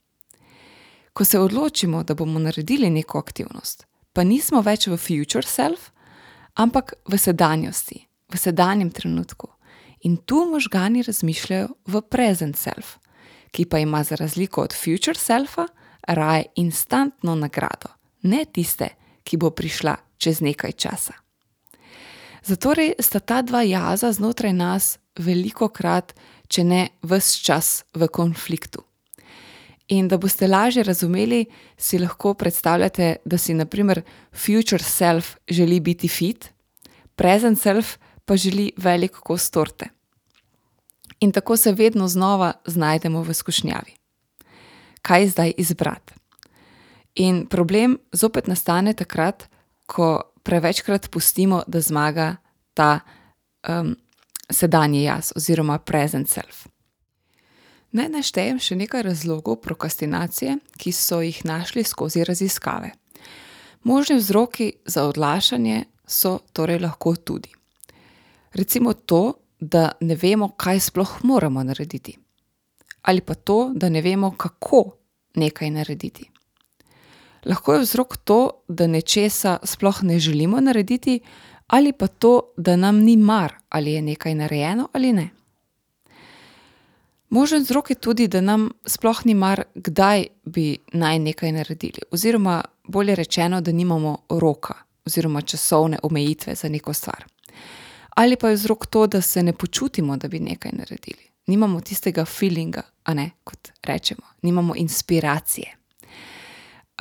Ko 1.13 1.25
se 1.25 1.39
odločimo, 1.39 2.03
da 2.03 2.13
bomo 2.15 2.39
naredili 2.39 2.89
neko 2.89 3.19
aktivnost, 3.19 3.87
pa 4.13 4.23
nismo 4.23 4.61
več 4.61 4.87
v 4.87 4.99
future 4.99 5.47
self, 5.47 5.89
ampak 6.55 6.93
v 7.07 7.17
sedanjosti 7.17 8.05
v 8.31 8.37
sedanjem 8.37 8.91
trenutku. 8.91 9.47
In 10.01 10.17
tu 10.17 10.45
možgani 10.49 11.03
razmišljajo 11.03 11.67
v 11.87 12.01
present 12.01 12.57
self, 12.57 12.97
ki 13.51 13.65
pa 13.65 13.79
ima 13.79 14.03
za 14.03 14.15
razliko 14.15 14.61
od 14.61 14.73
future 14.73 15.19
selfa 15.19 15.67
raje 16.07 16.45
instantno 16.55 17.35
nagrado, 17.35 17.91
ne 18.23 18.45
tiste, 18.45 18.89
ki 19.23 19.37
bo 19.37 19.51
prišla 19.51 19.95
čez 20.17 20.41
nekaj 20.41 20.71
časa. 20.71 21.13
Zato 22.43 22.73
sta 22.99 23.19
ta 23.19 23.41
dva 23.41 23.61
jaza 23.61 24.11
znotraj 24.11 24.53
nas 24.53 24.97
veliko 25.19 25.69
krat, 25.69 26.15
če 26.51 26.63
ne 26.67 26.81
vse 27.07 27.43
čas, 27.45 27.83
v 27.95 28.07
konfliktu. 28.11 28.83
In 29.91 30.07
da 30.07 30.17
boste 30.17 30.47
lažje 30.47 30.83
razumeli, 30.87 31.45
si 31.77 31.99
lahko 31.99 32.33
predstavljate, 32.39 33.15
da 33.25 33.37
si, 33.37 33.53
naprimer, 33.53 34.03
future 34.31 34.83
self 34.83 35.35
želi 35.49 35.79
biti 35.79 36.07
fit, 36.07 36.51
present 37.15 37.59
self 37.59 37.97
pa 38.25 38.37
želi 38.37 38.71
velik 38.77 39.19
kos 39.19 39.49
torte. 39.51 39.89
In 41.19 41.31
tako 41.31 41.57
se 41.57 41.71
vedno 41.71 42.07
znova 42.07 42.53
znajdemo 42.65 43.21
v 43.21 43.33
skušnjavi. 43.33 43.95
Kaj 45.01 45.27
zdaj 45.27 45.53
izbrati? 45.57 46.13
In 47.15 47.45
problem 47.45 47.97
zopet 48.11 48.47
nastane 48.47 48.93
takrat, 48.93 49.49
ko 49.85 50.21
prevečkrat 50.43 51.09
pustimo, 51.11 51.63
da 51.67 51.81
zmaga 51.81 52.35
ta 52.73 52.99
um, 53.67 53.95
sedanji 54.51 55.03
jaz 55.03 55.31
oziroma 55.35 55.77
present 55.79 56.29
self. 56.29 56.67
Naj 57.91 58.09
naštejem 58.09 58.59
še 58.59 58.75
nekaj 58.75 59.03
razlogov 59.03 59.59
prokrastinacije, 59.61 60.57
ki 60.77 60.91
so 60.91 61.19
jih 61.21 61.41
našli 61.45 61.83
skozi 61.83 62.23
raziskave. 62.23 62.91
Možni 63.83 64.15
vzroki 64.15 64.73
za 64.85 65.03
odlašanje 65.09 65.83
so 66.07 66.39
torej 66.53 66.79
lahko 66.79 67.15
tudi 67.15 67.51
Recimo 68.53 68.93
to, 68.93 69.33
da 69.59 69.91
ne 69.99 70.15
vemo, 70.15 70.49
kaj 70.57 70.79
sploh 70.79 71.23
moramo 71.23 71.63
narediti. 71.63 72.17
Ali 73.01 73.21
pa 73.21 73.33
to, 73.33 73.71
da 73.75 73.89
ne 73.89 74.01
vemo, 74.01 74.31
kako 74.37 74.83
nekaj 75.35 75.69
narediti. 75.69 76.29
Lahko 77.45 77.73
je 77.73 77.81
vzrok 77.81 78.17
to, 78.17 78.49
da 78.67 78.87
nečesa 78.87 79.57
sploh 79.63 80.03
ne 80.03 80.19
želimo 80.19 80.61
narediti, 80.61 81.19
ali 81.71 81.93
pa 81.93 82.07
to, 82.07 82.53
da 82.57 82.75
nam 82.75 82.97
ni 82.99 83.17
mar, 83.17 83.53
ali 83.69 83.93
je 83.93 84.01
nekaj 84.01 84.35
narejeno 84.35 84.89
ali 84.93 85.13
ne. 85.13 85.29
Možen 87.29 87.63
vzrok 87.63 87.89
je 87.89 87.95
tudi, 87.95 88.27
da 88.27 88.41
nam 88.41 88.69
sploh 88.85 89.25
ni 89.25 89.33
mar, 89.33 89.63
kdaj 89.75 90.25
bi 90.45 90.77
naj 90.93 91.19
nekaj 91.19 91.51
naredili, 91.51 92.03
oziroma 92.11 92.61
bolje 92.87 93.15
rečeno, 93.15 93.61
da 93.61 93.71
nimamo 93.71 94.17
roka 94.29 94.73
oziroma 95.05 95.41
časovne 95.41 95.99
omejitve 96.03 96.55
za 96.55 96.69
neko 96.69 96.93
stvar 96.93 97.25
ali 98.15 98.35
pa 98.35 98.49
je 98.49 98.55
vzrok 98.55 98.85
to, 98.85 99.07
da 99.07 99.21
se 99.21 99.43
ne 99.43 99.53
počutimo, 99.53 100.17
da 100.17 100.27
bi 100.27 100.39
nekaj 100.39 100.71
naredili. 100.73 101.31
Nimamo 101.47 101.81
tistega 101.81 102.25
feelinga, 102.25 102.81
a 103.03 103.13
ne 103.13 103.31
kot 103.43 103.71
rečemo, 103.83 104.21
nimamo 104.41 104.75
inspiracije. 104.75 105.77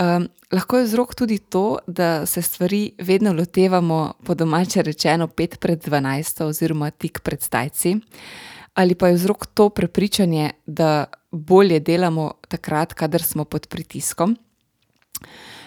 Um, 0.01 0.29
lahko 0.53 0.79
je 0.79 0.85
vzrok 0.85 1.15
tudi 1.15 1.39
to, 1.39 1.79
da 1.87 2.27
se 2.27 2.43
stvari 2.43 2.93
vedno 2.99 3.33
lotevamo, 3.33 4.13
po 4.25 4.35
domače 4.35 4.83
rečeno, 4.83 5.29
pet 5.29 5.59
pred 5.61 5.85
dvanajsto, 5.85 6.47
oziroma 6.47 6.91
tik 6.91 7.21
pred 7.21 7.43
stajci, 7.43 7.97
ali 8.75 8.95
pa 8.95 9.09
je 9.09 9.15
vzrok 9.15 9.47
to 9.47 9.69
prepričanje, 9.69 10.51
da 10.67 11.05
bolje 11.31 11.81
delamo 11.81 12.33
takrat, 12.49 12.95
kadar 12.95 13.23
smo 13.23 13.45
pod 13.45 13.67
pritiskom. 13.67 14.37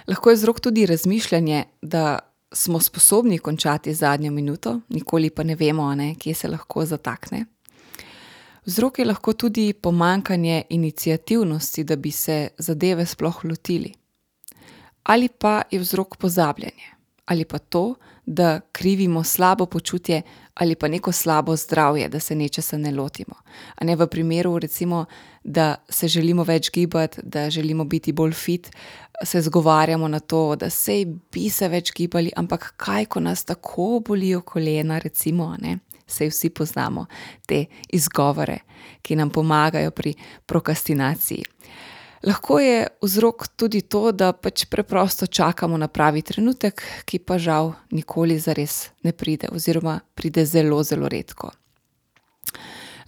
Lahko 0.08 0.30
je 0.30 0.36
vzrok 0.36 0.60
tudi 0.60 0.86
razmišljanje, 0.86 1.64
da 1.82 2.20
smo 2.52 2.80
sposobni 2.80 3.38
končati 3.38 3.94
zadnjo 3.94 4.32
minuto, 4.32 4.80
nikoli 4.90 5.30
pa 5.30 5.44
ne 5.44 5.56
vemo, 5.56 5.96
ne, 5.96 6.16
kje 6.16 6.34
se 6.34 6.48
lahko 6.48 6.86
zatakne. 6.86 7.46
Vzrok 8.66 9.00
je 9.00 9.06
lahko 9.06 9.34
tudi 9.34 9.74
pomankanje 9.74 10.64
inicijativnosti, 10.70 11.84
da 11.84 11.96
bi 11.96 12.12
se 12.12 12.48
zadeve 12.58 13.06
sploh 13.06 13.46
lotili. 13.46 13.94
Ali 15.04 15.30
pa 15.30 15.62
je 15.72 15.80
vzrok 15.80 16.18
pozabljanje, 16.18 16.88
ali 17.26 17.46
pa 17.46 17.58
to, 17.58 17.96
da 18.26 18.60
krivimo 18.72 19.24
slabo 19.24 19.66
počutje 19.66 20.22
ali 20.54 20.76
pa 20.76 20.88
neko 20.88 21.12
slabo 21.12 21.56
zdravje, 21.56 22.10
da 22.10 22.20
se 22.20 22.36
nečesa 22.36 22.78
ne 22.78 22.92
lotimo. 22.92 23.36
A 23.76 23.86
ne 23.86 23.96
v 23.96 24.08
primeru, 24.08 24.60
recimo, 24.60 25.06
da 25.44 25.76
se 25.90 26.08
želimo 26.08 26.44
več 26.44 26.72
gibati, 26.72 27.22
da 27.24 27.50
želimo 27.50 27.86
biti 27.86 28.12
bolj 28.12 28.32
fit, 28.32 28.70
se 29.24 29.42
zgovarjamo 29.42 30.08
na 30.08 30.20
to, 30.20 30.56
da 30.56 30.70
se 30.70 31.06
bi 31.32 31.50
se 31.50 31.68
več 31.68 31.92
gibali, 31.94 32.32
ampak 32.36 32.74
kaj, 32.78 33.06
ko 33.06 33.20
nas 33.20 33.44
tako 33.46 34.02
bolijo 34.08 34.42
kolena, 34.42 35.00
recimo, 35.00 35.56
ne. 35.60 35.80
Sej 36.08 36.30
vsi 36.30 36.50
poznamo 36.50 37.06
te 37.48 37.66
izgovore, 37.90 38.58
ki 39.02 39.16
nam 39.16 39.30
pomagajo 39.30 39.92
pri 39.92 40.14
prokrastinaciji. 40.46 41.44
Lahko 42.24 42.60
je 42.60 42.88
vzrok 43.02 43.48
tudi 43.48 43.82
to, 43.82 44.12
da 44.12 44.32
pač 44.32 44.66
preprosto 44.66 45.28
čakamo 45.28 45.78
na 45.78 45.88
pravi 45.88 46.22
trenutek, 46.22 46.84
ki 47.06 47.20
pa 47.20 47.36
žal 47.38 47.74
nikoli 47.92 48.38
zares 48.40 48.94
ne 49.04 49.12
pride, 49.12 49.50
oziroma 49.52 50.00
pride 50.16 50.46
zelo, 50.46 50.80
zelo 50.84 51.10
redko. 51.12 51.52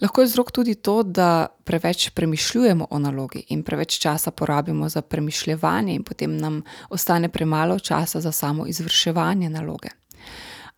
Lahko 0.04 0.20
je 0.20 0.26
vzrok 0.26 0.50
tudi 0.52 0.74
to, 0.74 1.02
da 1.02 1.46
preveč 1.64 2.10
premišljujemo 2.10 2.88
o 2.90 2.98
nalogi 2.98 3.40
in 3.48 3.62
preveč 3.62 3.96
časa 3.98 4.30
porabimo 4.30 4.88
za 4.88 5.00
premišljevanje, 5.02 5.94
in 5.94 6.04
potem 6.04 6.36
nam 6.36 6.60
ostane 6.90 7.32
premalo 7.32 7.78
časa 7.78 8.20
za 8.20 8.32
samo 8.32 8.66
izvrševanje 8.66 9.50
naloge. 9.50 9.88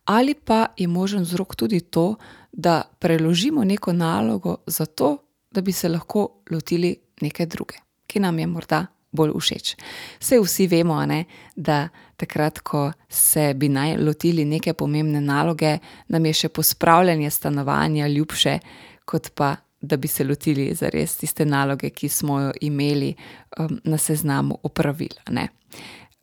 Ali 0.05 0.33
pa 0.33 0.65
je 0.77 0.87
možen 0.87 1.27
vzrok 1.27 1.55
tudi 1.55 1.81
to, 1.81 2.15
da 2.51 2.81
preložimo 2.99 3.63
neko 3.63 3.93
nalogo 3.93 4.55
zato, 4.67 5.17
da 5.51 5.61
bi 5.61 5.71
se 5.71 5.89
lahko 5.89 6.41
lotili 6.51 6.95
neke 7.21 7.45
druge 7.45 7.88
ki 8.09 8.23
nam 8.25 8.39
je 8.39 8.47
morda 8.49 8.85
bolj 9.11 9.33
všeč. 9.37 9.73
Vse 10.21 10.39
vsi 10.41 10.67
vemo, 10.69 10.97
ne, 11.05 11.23
da 11.55 11.87
takrat, 12.17 12.59
ko 12.59 12.89
se 13.09 13.53
bi 13.57 13.69
naj 13.69 13.97
lotili 13.97 14.45
neke 14.45 14.73
pomembne 14.73 15.21
naloge, 15.21 15.77
nam 16.09 16.25
je 16.25 16.33
še 16.43 16.49
pospravljanje 16.53 17.31
stanovanja 17.33 18.07
ljubše, 18.07 18.59
kot 19.05 19.31
pa 19.35 19.55
da 19.81 19.97
bi 19.97 20.07
se 20.07 20.23
lotili 20.23 20.73
za 20.75 20.89
res 20.91 21.15
tiste 21.17 21.45
naloge, 21.45 21.89
ki 21.89 22.09
smo 22.09 22.39
jo 22.41 22.51
imeli 22.61 23.13
um, 23.59 23.79
na 23.83 23.97
seznamu 23.97 24.57
opravila. 24.63 25.23
Ne? 25.31 25.47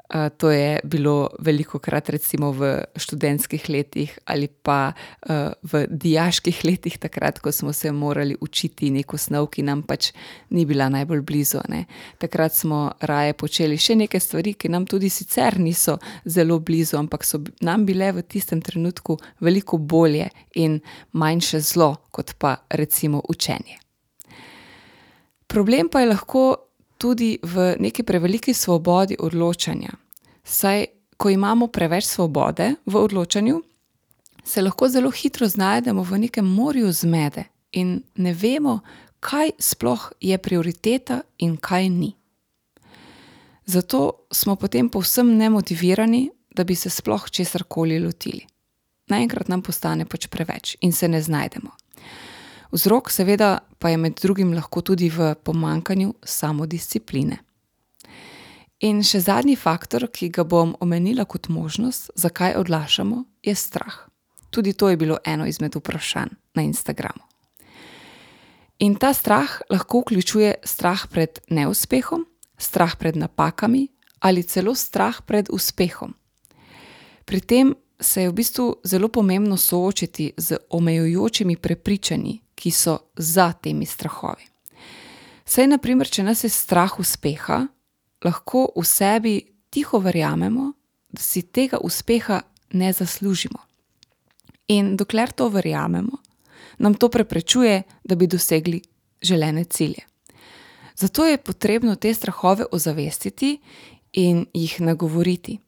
Uh, 0.06 0.28
to 0.38 0.50
je 0.50 0.78
bilo 0.84 1.28
veliko 1.38 1.78
krat, 1.78 2.08
recimo 2.14 2.52
v 2.54 2.84
študentskih 2.94 3.68
letih 3.68 4.18
ali 4.24 4.46
pa 4.48 4.92
uh, 4.92 5.50
v 5.62 5.86
dijaških 5.90 6.60
letih, 6.64 6.98
takrat, 6.98 7.40
ko 7.42 7.52
smo 7.52 7.72
se 7.72 7.92
morali 7.92 8.36
učiti 8.40 8.90
neko 8.90 9.18
snov, 9.18 9.48
ki 9.50 9.64
nam 9.66 9.82
pač 9.82 10.12
ni 10.50 10.66
bila 10.66 10.86
najbolj 10.88 11.20
blizu. 11.26 11.64
Ne. 11.68 11.84
Takrat 12.18 12.54
smo 12.54 12.92
raje 13.00 13.34
počeli 13.34 13.78
še 13.78 13.96
neke 13.98 14.20
stvari, 14.20 14.54
ki 14.54 14.70
nam 14.70 14.86
tudi 14.86 15.10
sicer 15.10 15.58
niso 15.58 15.98
zelo 16.24 16.60
blizu, 16.60 17.00
ampak 17.00 17.26
so 17.26 17.42
nam 17.60 17.86
bile 17.86 18.12
v 18.12 18.22
tistem 18.22 18.62
trenutku 18.62 19.18
veliko 19.40 19.78
bolje 19.78 20.30
in 20.54 20.78
manjše 21.12 21.60
zlo, 21.60 21.96
kot 22.10 22.36
pa 22.38 22.56
recimo 22.70 23.22
učenje. 23.28 23.80
Problem 25.46 25.88
pa 25.88 26.00
je 26.00 26.06
lahko 26.06 26.65
tudi 26.98 27.38
v 27.42 27.76
neki 27.78 28.02
preveliki 28.02 28.54
svobodi 28.54 29.16
odločanja. 29.20 29.90
Saj, 30.44 30.86
ko 31.16 31.30
imamo 31.30 31.66
preveč 31.66 32.04
svobode 32.04 32.74
v 32.86 32.96
odločanju, 32.96 33.62
se 34.44 34.62
lahko 34.62 34.88
zelo 34.88 35.10
hitro 35.10 35.48
znajdemo 35.48 36.02
v 36.02 36.18
nekem 36.18 36.46
morju 36.46 36.92
zmede 36.92 37.44
in 37.72 38.02
ne 38.14 38.32
vemo, 38.34 38.80
kaj 39.20 39.50
sploh 39.58 40.12
je 40.20 40.38
prioriteta 40.38 41.20
in 41.38 41.56
kaj 41.56 41.88
ni. 41.88 42.14
Zato 43.66 44.26
smo 44.30 44.56
potem 44.56 44.88
povsem 44.88 45.36
nemotivirani, 45.36 46.30
da 46.50 46.64
bi 46.64 46.74
se 46.74 46.90
sploh 46.90 47.30
česar 47.30 47.64
koli 47.64 47.98
lotili. 48.00 48.46
Naenkrat 49.08 49.48
nam 49.48 49.62
postane 49.62 50.06
pač 50.06 50.26
preveč 50.26 50.76
in 50.80 50.92
se 50.92 51.08
ne 51.08 51.22
znajdemo. 51.22 51.70
Vzrok, 52.72 53.10
seveda, 53.10 53.58
pa 53.86 53.90
je 53.90 53.96
med 53.96 54.18
drugim 54.22 54.50
lahko 54.52 54.80
tudi 54.82 55.06
v 55.08 55.34
pomankanju 55.46 56.14
samodiscipline. 56.26 57.36
In 58.82 59.02
še 59.06 59.20
zadnji 59.22 59.54
faktor, 59.54 60.08
ki 60.10 60.26
ga 60.34 60.42
bom 60.42 60.72
omenila 60.82 61.22
kot 61.22 61.46
možnost, 61.46 62.08
zakaj 62.18 62.56
odlašamo, 62.58 63.20
je 63.46 63.54
strah. 63.54 64.00
Tudi 64.50 64.72
to 64.74 64.88
je 64.90 64.98
bilo 64.98 65.20
eno 65.22 65.46
izmed 65.46 65.78
vprašanj 65.78 66.32
na 66.58 66.64
Instagramu. 66.66 67.22
In 68.82 68.96
ta 68.98 69.12
strah 69.14 69.54
lahko 69.70 70.00
vključuje 70.02 70.66
strah 70.66 71.04
pred 71.06 71.38
neuspehom, 71.46 72.24
strah 72.58 72.96
pred 72.98 73.14
napakami 73.14 73.84
ali 74.18 74.42
celo 74.42 74.74
strah 74.74 75.20
pred 75.22 75.46
uspehom. 75.46 76.10
Pri 77.22 77.40
tem 77.40 77.70
se 78.02 78.26
je 78.26 78.34
v 78.34 78.34
bistvu 78.34 78.66
zelo 78.82 79.08
pomembno 79.08 79.54
soočiti 79.56 80.32
z 80.36 80.58
omejujočimi 80.74 81.56
prepričanji, 81.56 82.40
ki 82.56 82.70
so 82.70 82.98
za 83.16 83.52
temi 83.52 83.86
strahovi. 83.86 84.48
Sej, 85.46 85.68
naprimer, 85.70 86.08
če 86.10 86.24
nas 86.26 86.42
je 86.42 86.50
strah 86.50 86.96
uspeha, 86.98 87.66
lahko 88.24 88.72
v 88.74 88.82
sebi 88.82 89.34
tiho 89.70 90.00
verjamemo, 90.02 90.72
da 91.12 91.22
si 91.22 91.44
tega 91.44 91.78
uspeha 91.84 92.40
ne 92.72 92.92
zaslužimo. 92.92 93.60
In 94.74 94.96
dokler 94.96 95.30
to 95.30 95.48
verjamemo, 95.48 96.18
nam 96.82 96.94
to 96.94 97.08
preprečuje, 97.08 97.82
da 98.04 98.14
bi 98.14 98.26
dosegli 98.26 98.80
želene 99.22 99.64
cilje. 99.64 100.02
Zato 100.96 101.26
je 101.26 101.38
potrebno 101.38 101.94
te 101.94 102.14
strahove 102.14 102.64
ozavestiti 102.72 103.60
in 104.12 104.46
jih 104.54 104.80
nagovoriti, 104.80 105.58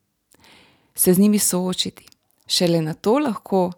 se 0.94 1.14
z 1.14 1.18
njimi 1.18 1.38
soočiti. 1.38 2.06
Šele 2.46 2.82
na 2.82 2.94
to 2.94 3.18
lahko 3.18 3.72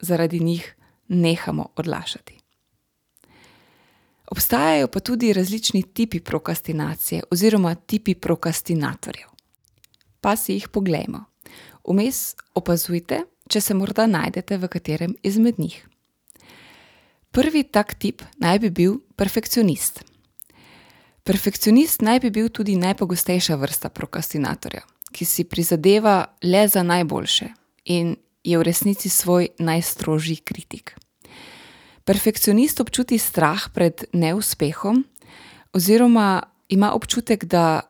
zaradi 0.00 0.40
njih 0.40 0.74
nehamo 1.08 1.68
odlašati. 1.76 2.35
Obstajajo 4.26 4.88
pa 4.88 5.00
tudi 5.00 5.32
različni 5.32 5.82
tipi 5.82 6.20
prokrastinacije 6.20 7.22
oziroma 7.30 7.74
tipi 7.74 8.14
prokrastinatorjev. 8.14 9.28
Pa 10.20 10.36
si 10.36 10.52
jih 10.52 10.68
poglejmo. 10.68 11.24
Vmes 11.88 12.34
opazujte, 12.54 13.22
če 13.48 13.60
se 13.60 13.74
morda 13.74 14.06
najdete 14.06 14.58
v 14.58 14.68
katerem 14.68 15.14
izmed 15.22 15.58
njih. 15.58 15.78
Prvi 17.30 17.62
tak 17.62 17.94
tip 17.94 18.22
naj 18.42 18.58
bi 18.58 18.70
bil 18.70 18.98
perfekcionist. 19.16 20.02
Perfekcionist 21.22 22.02
naj 22.02 22.20
bi 22.20 22.30
bil 22.30 22.48
tudi 22.48 22.76
najpogostejša 22.76 23.56
vrsta 23.60 23.88
prokrastinatorja, 23.88 24.82
ki 25.12 25.24
si 25.24 25.44
prizadeva 25.44 26.24
le 26.42 26.68
za 26.68 26.82
najboljše 26.82 27.48
in 27.84 28.16
je 28.44 28.58
v 28.58 28.62
resnici 28.62 29.08
svoj 29.08 29.48
najstrožji 29.58 30.36
kritik. 30.36 30.94
Perfekcionist 32.06 32.80
občuti 32.80 33.18
strah 33.18 33.68
pred 33.74 34.04
neuspehom, 34.12 35.02
oziroma 35.74 36.42
ima 36.68 36.92
občutek, 36.94 37.44
da 37.44 37.80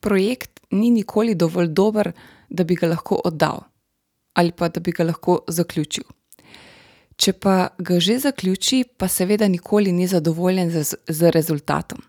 projekt 0.00 0.60
ni 0.70 0.90
nikoli 0.90 1.34
dovolj 1.34 1.68
dober, 1.68 2.12
da 2.48 2.64
bi 2.64 2.74
ga 2.78 2.86
lahko 2.94 3.20
oddal 3.24 3.64
ali 4.34 4.52
pa 4.52 4.68
da 4.68 4.80
bi 4.80 4.92
ga 4.92 5.04
lahko 5.04 5.44
zaključil. 5.48 6.04
Če 7.16 7.32
pa 7.38 7.68
ga 7.78 8.00
že 8.02 8.18
zaključi, 8.18 8.82
pa 8.98 9.08
seveda 9.08 9.48
nikoli 9.48 9.92
ni 9.92 10.08
zadovoljen 10.10 10.70
z, 10.70 10.96
z 11.08 11.30
rezultatom. 11.30 12.00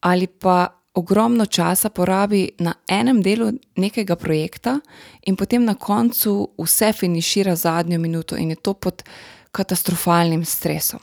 Ali 0.00 0.26
pa 0.26 0.66
ogromno 0.94 1.46
časa 1.46 1.90
porabi 1.90 2.48
na 2.58 2.74
enem 2.90 3.22
delu 3.22 3.52
nekega 3.76 4.16
projekta, 4.16 4.80
in 5.26 5.36
potem 5.36 5.64
na 5.64 5.74
koncu 5.74 6.34
vse 6.58 6.92
finišira 6.92 7.54
zadnjo 7.56 7.98
minuto, 7.98 8.36
in 8.36 8.50
je 8.50 8.56
to 8.56 8.74
pod 8.74 9.02
katastrofalnim 9.54 10.44
stresom. 10.44 11.00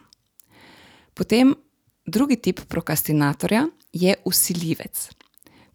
Potem 1.13 1.55
drugi 2.05 2.35
tip 2.35 2.59
prokrastinatorja 2.67 3.65
je 3.93 4.15
usiljivec. 4.25 5.09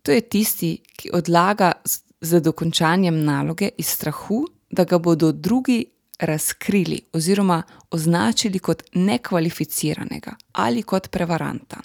To 0.02 0.12
je 0.12 0.20
tisti, 0.20 0.76
ki 0.96 1.10
odlaga 1.12 1.72
z, 2.20 2.40
dokončanjem 2.40 3.24
naloge 3.24 3.68
iz 3.78 3.86
strahu, 3.86 4.44
da 4.70 4.84
ga 4.84 4.98
bodo 4.98 5.32
drugi 5.32 5.84
razkrili 6.18 7.00
oziroma 7.12 7.62
označili 7.90 8.58
kot 8.58 8.82
nekvalificiranega 8.94 10.32
ali 10.52 10.82
kot 10.82 11.10
prevaranta. 11.10 11.80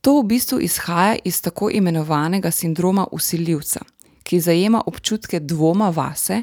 To 0.00 0.20
v 0.20 0.24
bistvu 0.24 0.60
izhaja 0.60 1.16
iz 1.24 1.42
tako 1.42 1.70
imenovanega 1.70 2.50
sindroma 2.50 3.06
usiljivca, 3.12 3.80
ki 4.30 4.38
zajema 4.40 4.82
občutke 4.86 5.40
dvoma 5.40 5.88
vase 5.90 6.42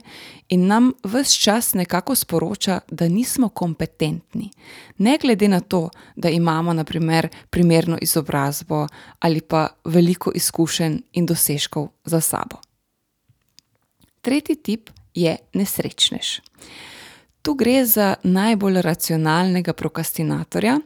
in 0.49 0.65
nam 0.67 0.91
vse 1.03 1.39
čas 1.39 1.73
nekako 1.73 2.15
sporoča, 2.15 2.79
da 2.91 3.07
nismo 3.07 3.49
kompetentni, 3.49 4.49
ne 4.97 5.17
glede 5.21 5.47
na 5.47 5.59
to, 5.59 5.89
da 6.15 6.29
imamo 6.29 6.73
naprimer 6.73 7.29
primerno 7.49 7.97
izobrazbo 8.01 8.87
ali 9.19 9.41
pa 9.41 9.67
veliko 9.85 10.31
izkušenj 10.35 10.97
in 11.13 11.25
dosežkov 11.25 11.87
za 12.05 12.21
sabo. 12.21 12.57
Tretji 14.21 14.55
tip 14.55 14.89
je 15.13 15.37
nesrečnež. 15.53 16.39
Tu 17.41 17.53
gre 17.53 17.85
za 17.85 18.15
najbolj 18.23 18.81
racionalnega 18.81 19.73
prokrastinatorja, 19.73 20.79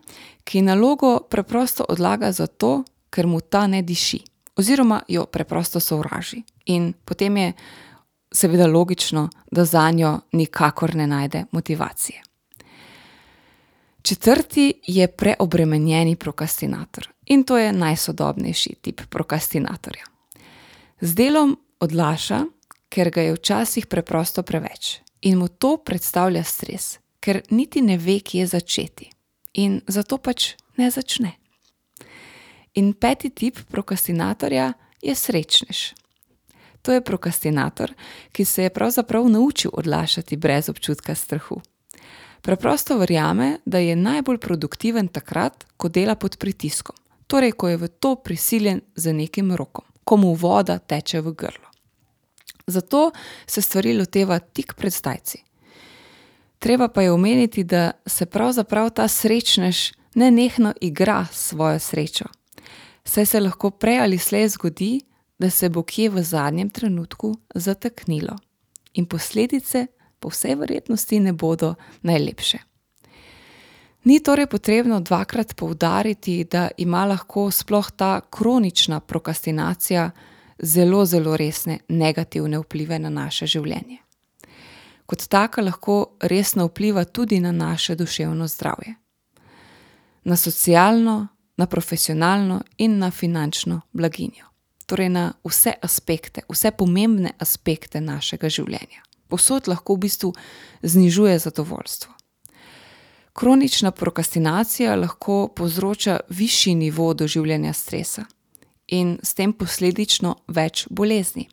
ki 0.44 0.62
nalogo 0.62 1.20
preprosto 1.30 1.86
odlaga 1.90 2.32
zato, 2.32 2.84
ker 3.10 3.28
mu 3.28 3.42
ta 3.42 3.68
ne 3.68 3.82
diši, 3.82 4.22
oziroma 4.62 5.02
jo 5.08 5.26
preprosto 5.26 5.80
sovraži. 5.80 6.44
In 6.66 6.94
potem 7.06 7.38
je 7.38 7.54
seveda 8.32 8.68
logično, 8.68 9.30
da 9.52 9.66
za 9.66 9.92
njo 9.92 10.20
nikakor 10.32 10.96
ne 10.96 11.08
najde 11.08 11.46
motivacije. 11.52 12.22
Četrti 14.02 14.74
je 14.88 15.08
preobremenjeni 15.08 16.16
prokrastinator 16.16 17.10
in 17.26 17.44
to 17.44 17.58
je 17.58 17.74
najsodobnejši 17.74 18.76
tip 18.82 19.02
prokrastinatorja. 19.10 20.04
Z 21.02 21.16
delom 21.16 21.58
odlaša, 21.80 22.46
ker 22.90 23.10
ga 23.10 23.22
je 23.22 23.34
včasih 23.34 23.88
preprosto 23.88 24.44
preveč 24.44 25.00
in 25.22 25.38
mu 25.38 25.48
to 25.48 25.78
predstavlja 25.78 26.44
stres, 26.44 26.98
ker 27.20 27.42
niti 27.50 27.82
ne 27.82 27.98
ve, 27.98 28.20
kje 28.20 28.48
začeti 28.48 29.10
in 29.54 29.82
zato 29.88 30.18
pač 30.18 30.56
ne 30.78 30.92
začne. 30.92 31.41
In 32.74 32.94
peti 32.94 33.30
tip 33.30 33.60
prokrastinatorja 33.72 34.74
je 35.02 35.16
srečnež. 35.16 35.94
To 36.82 36.92
je 36.92 37.02
prokrastinator, 37.02 37.94
ki 38.32 38.46
se 38.46 38.64
je 38.64 38.70
pravzaprav 38.70 39.30
naučil 39.30 39.72
odlašati 39.74 40.38
brez 40.38 40.70
občutka 40.70 41.16
strahu. 41.16 41.62
Preprosto 42.42 42.98
verjame, 42.98 43.58
da 43.66 43.78
je 43.78 43.96
najbolj 43.96 44.38
produktiven 44.38 45.08
takrat, 45.08 45.66
ko 45.78 45.90
dela 45.90 46.16
pod 46.16 46.38
pritiskom, 46.38 46.96
torej 47.28 47.52
ko 47.52 47.70
je 47.70 47.78
v 47.78 47.88
to 47.88 48.16
prisiljen 48.16 48.82
z 48.96 49.14
nekim 49.14 49.52
rokom, 49.56 49.86
ko 50.04 50.18
mu 50.18 50.34
voda 50.34 50.80
teče 50.80 51.22
v 51.22 51.36
grlo. 51.38 51.70
Zato 52.68 53.12
se 53.46 53.62
stvari 53.62 53.94
loteva 53.98 54.40
tik 54.40 54.74
pred 54.74 54.94
zdajci. 54.94 55.44
Treba 56.60 56.88
pa 56.88 57.02
je 57.02 57.12
omeniti, 57.12 57.64
da 57.64 57.92
se 58.06 58.26
pravzaprav 58.26 58.90
ta 58.90 59.08
srečnež 59.08 59.92
ne 60.16 60.32
nehno 60.32 60.74
igra 60.82 61.26
svojo 61.32 61.80
srečo. 61.80 62.26
Saj 63.12 63.26
se 63.26 63.40
lahko 63.40 63.70
prej 63.70 64.00
ali 64.00 64.18
slej 64.18 64.48
zgodi, 64.48 65.02
da 65.40 65.50
se 65.50 65.70
bo 65.70 65.84
kje 65.84 66.10
v 66.10 66.22
zadnjem 66.24 66.70
trenutku 66.70 67.34
zataknilo 67.56 68.38
in 68.94 69.06
posledice 69.06 69.88
po 70.20 70.30
vsej 70.30 70.56
verjetnosti 70.56 71.20
ne 71.20 71.34
bodo 71.34 71.74
najlepše. 72.02 72.58
Ni 74.04 74.20
torej 74.24 74.48
potrebno 74.48 75.00
dvakrat 75.00 75.56
poudariti, 75.56 76.44
da 76.44 76.70
ima 76.78 77.04
lahko 77.06 77.52
sploh 77.52 77.92
ta 77.92 78.22
kronična 78.30 79.00
prokrastinacija 79.00 80.12
zelo, 80.60 81.06
zelo 81.06 81.36
resne 81.38 81.80
negativne 81.90 82.64
vplive 82.64 83.00
na 83.00 83.10
naše 83.10 83.46
življenje. 83.46 83.98
Kot 85.06 85.28
taka 85.28 85.62
lahko 85.62 86.16
resno 86.22 86.70
vpliva 86.72 87.04
tudi 87.04 87.40
na 87.40 87.52
naše 87.52 87.96
duševno 87.96 88.48
zdravje, 88.48 88.96
na 90.24 90.36
socialno, 90.36 91.28
na 91.62 91.68
profesionalno 91.68 92.62
in 92.78 92.98
na 92.98 93.12
finančno 93.12 93.82
blaginjo. 93.94 94.46
Torej, 94.86 95.10
na 95.10 95.34
vse 95.46 95.74
aspekte, 95.82 96.42
vse 96.50 96.72
pomembne 96.72 97.36
aspekte 97.40 98.02
našega 98.02 98.50
življenja. 98.50 99.04
Posod 99.30 99.68
lahko 99.70 99.94
v 99.96 100.02
bistvu 100.08 100.32
znižuje 100.82 101.38
zadovoljstvo. 101.40 102.14
Kronična 103.38 103.92
prokrastinacija 103.92 104.96
lahko 104.96 105.52
povzroča 105.56 106.20
višji 106.30 106.76
nivo 106.76 107.14
doživljanja 107.14 107.74
stresa 107.74 108.26
in 108.88 109.20
s 109.24 109.38
tem 109.38 109.54
posledično 109.54 110.36
več 110.48 110.88
bolezni. 110.90 111.46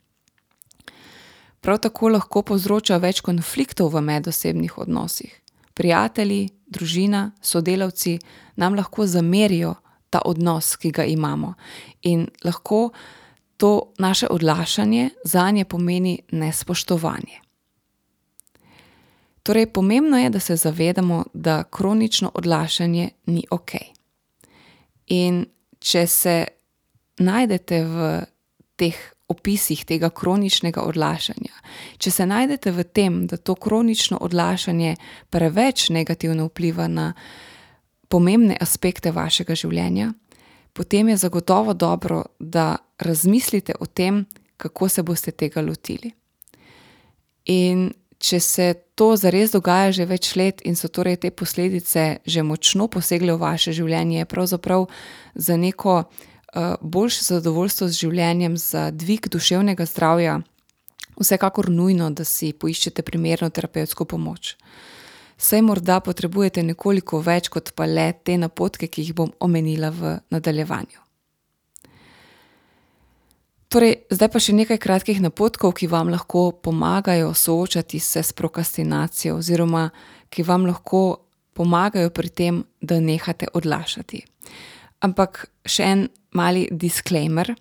Prav 1.61 1.83
tako 1.85 2.09
lahko 2.17 2.43
povzroča 2.43 2.97
več 2.97 3.21
konfliktov 3.21 3.93
v 3.93 4.03
medosebnih 4.09 4.79
odnosih. 4.79 5.37
Prijatelji, 5.75 6.49
družina, 6.67 7.33
sodelavci 7.43 8.17
nam 8.57 8.75
lahko 8.75 9.07
zamerijo 9.07 9.77
ta 10.11 10.23
odnos, 10.25 10.77
ki 10.77 10.91
ga 10.91 11.05
imamo, 11.05 11.55
in 12.03 12.29
lahko 12.45 12.91
to 13.57 13.93
naše 13.99 14.27
odlašanje 14.31 15.11
za 15.25 15.51
nje 15.51 15.65
pomeni 15.65 16.19
nespoštovanje. 16.31 17.41
Torej, 19.43 19.67
pomembno 19.73 20.19
je, 20.19 20.31
da 20.31 20.41
se 20.41 20.57
zavedamo, 20.57 21.25
da 21.35 21.65
kronično 21.65 22.31
odlašanje 22.35 23.09
ni 23.27 23.45
ok. 23.51 23.71
In 25.07 25.47
če 25.79 26.07
se 26.07 26.45
najdete 27.19 27.85
v 27.85 28.09
teh 28.77 28.99
opisih 29.29 29.85
tega 29.85 30.11
kroničnega 30.11 30.83
odlašanja, 30.85 31.53
če 31.99 32.11
se 32.11 32.27
najdete 32.27 32.73
v 32.73 32.85
tem, 32.85 33.27
da 33.27 33.37
to 33.37 33.55
kronično 33.55 34.19
odlašanje 34.21 34.97
preveč 35.31 35.89
negativno 35.89 36.49
vpliva 36.49 36.89
na 36.89 37.13
pomembne 38.09 38.57
aspekte 38.61 39.13
vašega 39.13 39.55
življenja, 39.55 40.13
potem 40.73 41.09
je 41.09 41.17
zagotovo 41.17 41.75
dobro, 41.75 42.25
da 42.39 42.77
razmislite 42.99 43.75
o 43.81 43.87
tem, 43.87 44.27
kako 44.57 44.89
se 44.89 45.03
boste 45.03 45.31
tega 45.31 45.63
lotili. 45.63 46.13
In 47.47 47.91
če 48.19 48.41
se 48.43 48.75
to 48.99 49.13
zares 49.17 49.53
dogaja 49.55 49.93
že 49.95 50.07
več 50.11 50.33
let 50.37 50.63
in 50.67 50.77
so 50.77 50.91
torej 50.91 51.21
te 51.23 51.31
posledice 51.31 52.19
že 52.27 52.43
močno 52.43 52.89
posegle 52.91 53.37
v 53.37 53.41
vaše 53.41 53.73
življenje, 53.73 54.19
je 54.19 54.31
pravzaprav 54.31 54.89
za 55.35 55.57
neko 55.57 56.03
uh, 56.03 56.75
boljše 56.83 57.39
zadovoljstvo 57.39 57.89
z 57.89 58.01
življenjem, 58.03 58.57
za 58.59 58.91
dvig 58.91 59.31
duševnega 59.31 59.87
zdravja, 59.87 60.41
vsekakor 61.19 61.71
nujno, 61.71 62.11
da 62.11 62.25
si 62.25 62.53
poiščete 62.53 63.03
primerno 63.03 63.51
terapevtsko 63.51 64.05
pomoč. 64.05 64.57
Saj 65.39 65.63
morda 65.63 66.01
potrebujete 66.03 66.63
nekoliko 66.67 67.21
več 67.23 67.47
kot 67.49 67.71
pa 67.79 67.87
le 67.87 68.11
te 68.27 68.35
napotke, 68.37 68.89
ki 68.91 69.05
jih 69.07 69.15
bom 69.15 69.31
omenila 69.41 69.93
v 69.95 70.17
nadaljevanju. 70.35 71.05
Torej, 73.69 73.95
zdaj 74.11 74.31
pa 74.33 74.41
še 74.41 74.55
nekaj 74.57 74.79
kratkih 74.81 75.21
napotkov, 75.21 75.75
ki 75.77 75.91
vam 75.93 76.09
lahko 76.09 76.51
pomagajo 76.65 77.35
soočati 77.37 78.01
se 78.01 78.23
s 78.25 78.33
prokrastinacijo, 78.33 79.37
oziroma 79.39 79.91
ki 80.33 80.43
vam 80.43 80.65
lahko 80.67 81.21
pomagajo 81.53 82.11
pri 82.11 82.31
tem, 82.33 82.63
da 82.81 82.97
nehate 83.01 83.51
odlašati. 83.55 84.23
Ampak 85.05 85.45
še 85.69 85.85
en 85.85 86.07
mali 86.35 86.67
disclaimer. 86.73 87.53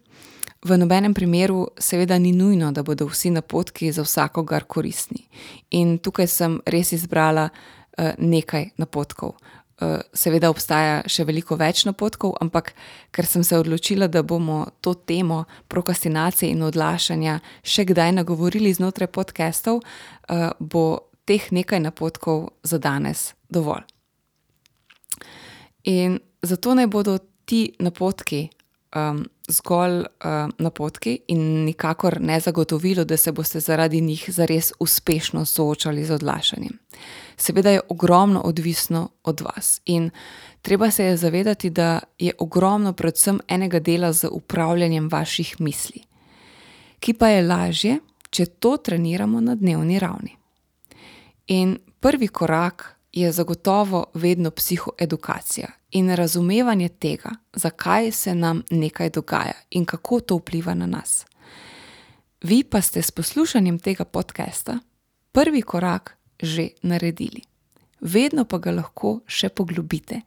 V 0.68 0.78
nobenem 0.78 1.14
primeru, 1.14 1.68
seveda, 1.80 2.18
ni 2.20 2.34
nujno, 2.36 2.72
da 2.76 2.84
bodo 2.84 3.06
vsi 3.08 3.30
napotki 3.32 3.92
za 3.92 4.04
vsakogar 4.04 4.66
koristni. 4.68 5.28
In 5.72 5.98
tukaj 6.04 6.28
sem 6.28 6.58
res 6.66 6.92
izbrala 6.92 7.48
uh, 7.48 8.12
nekaj 8.20 8.74
napotkov. 8.82 9.38
Eh, 9.78 10.00
seveda 10.18 10.50
obstaja 10.50 11.04
še 11.06 11.22
veliko 11.28 11.54
več 11.54 11.84
napotkov, 11.86 12.32
ampak 12.42 12.72
ker 13.14 13.28
sem 13.30 13.44
se 13.46 13.60
odločila, 13.62 14.08
da 14.10 14.24
bomo 14.26 14.64
to 14.82 14.96
temo 14.98 15.44
prokrastinacije 15.70 16.50
in 16.50 16.64
odlašanja 16.66 17.36
še 17.62 17.86
kdaj 17.86 18.16
nagovorili 18.18 18.74
znotraj 18.74 19.12
podcastov, 19.14 19.84
eh, 19.86 20.50
bo 20.60 21.12
teh 21.30 21.52
nekaj 21.52 21.80
napotkov 21.80 22.58
za 22.64 22.82
danes 22.82 23.36
dovolj. 23.54 23.86
In 25.84 26.20
zato 26.42 26.74
naj 26.74 26.88
bodo 26.88 27.20
ti 27.46 27.76
napotki 27.80 28.50
um, 28.96 29.26
zgolj 29.48 30.00
um, 30.00 30.52
napotki 30.58 31.20
in 31.28 31.64
nikakor 31.66 32.22
ne 32.22 32.40
zagotovilo, 32.40 33.04
da 33.04 33.18
se 33.18 33.32
boste 33.32 33.60
zaradi 33.60 34.02
njih 34.02 34.26
zares 34.28 34.74
uspešno 34.80 35.46
soočali 35.46 36.06
z 36.06 36.12
odlašanjem. 36.14 36.80
Seveda 37.38 37.70
je 37.70 37.82
ogromno 37.90 38.42
odvisno 38.42 39.10
od 39.24 39.42
vas 39.42 39.82
in 39.86 40.10
treba 40.62 40.92
se 40.92 41.06
je 41.06 41.18
zavedati, 41.18 41.70
da 41.70 42.00
je 42.20 42.34
ogromno 42.40 42.94
predvsem 42.94 43.40
enega 43.48 43.80
dela 43.80 44.14
z 44.14 44.28
upravljanjem 44.32 45.10
vaših 45.12 45.56
misli, 45.60 46.04
ki 47.00 47.14
pa 47.14 47.28
je 47.28 47.48
lažje, 47.48 48.00
če 48.30 48.46
to 48.46 48.78
treniramo 48.78 49.42
na 49.42 49.56
dnevni 49.56 50.00
ravni. 50.00 50.36
In 51.48 51.78
prvi 52.00 52.28
korak 52.28 52.97
je 53.20 53.32
zagotovo 53.32 54.06
vedno 54.14 54.52
psihoedukacija 54.52 55.68
in 55.92 56.10
razumevanje 56.16 56.90
tega, 56.90 57.30
zakaj 57.54 58.12
se 58.12 58.36
nam 58.36 58.64
nekaj 58.70 59.10
dogaja 59.10 59.54
in 59.72 59.86
kako 59.86 60.20
to 60.20 60.36
vpliva 60.36 60.74
na 60.74 60.86
nas. 60.86 61.26
Vi 62.44 62.64
pa 62.64 62.82
ste 62.82 63.02
s 63.02 63.12
poslušanjem 63.12 63.80
tega 63.80 64.06
podcasta 64.06 64.80
prvi 65.32 65.62
korak 65.62 66.18
že 66.42 66.68
naredili. 66.82 67.42
Vedno 68.02 68.46
pa 68.46 68.58
ga 68.58 68.72
lahko 68.72 69.22
še 69.26 69.50
poglobite 69.50 70.22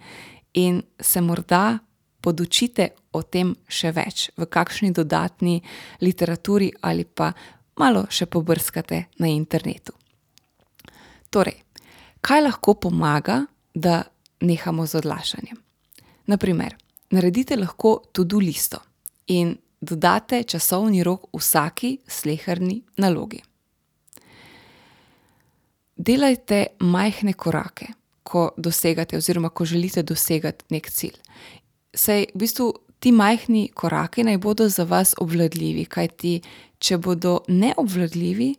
in 0.55 0.83
se 1.01 1.21
morda 1.21 1.79
podučite 2.21 2.89
o 3.13 3.23
tem 3.23 3.55
še 3.69 3.93
več 3.93 4.31
v 4.37 4.47
kakšni 4.47 4.91
dodatni 4.93 5.63
literaturi 6.01 6.73
ali 6.83 7.05
pa 7.05 7.33
malo 7.79 8.07
še 8.11 8.27
pobrskate 8.27 9.05
na 9.19 9.31
internetu. 9.31 9.93
Torej, 11.31 11.63
kaj 12.21 12.41
lahko 12.41 12.75
pomaga, 12.75 13.45
da 13.75 14.03
nehamo 14.41 14.87
z 14.87 14.99
odlašanjem? 14.99 15.57
Naprimer, 16.27 16.77
naredite 17.11 17.57
lahko 17.57 18.01
tudi 18.13 18.37
listo 18.37 18.79
in 19.27 19.57
dodate 19.81 20.43
časovni 20.43 21.03
rok 21.03 21.29
vsaki 21.33 21.99
sleherni 22.07 22.83
nalogi. 22.97 23.41
Delajte 25.97 26.67
majhne 26.81 27.33
korake, 27.33 27.87
ko 28.23 28.51
dosegate, 28.57 29.17
oziroma 29.17 29.49
ko 29.49 29.65
želite 29.65 30.03
dosegati 30.03 30.65
nek 30.71 30.91
cilj. 30.91 31.19
Sej 31.95 32.27
v 32.35 32.39
bistvu 32.39 32.73
ti 33.01 33.13
majhni 33.13 33.69
koraki 33.75 34.25
naj 34.25 34.39
bodo 34.39 34.69
za 34.69 34.85
vas 34.85 35.15
obvladljivi, 35.19 35.85
kajti 35.85 36.41
če 36.79 36.99
bodo 36.99 37.41
neobvladljivi, 37.49 38.55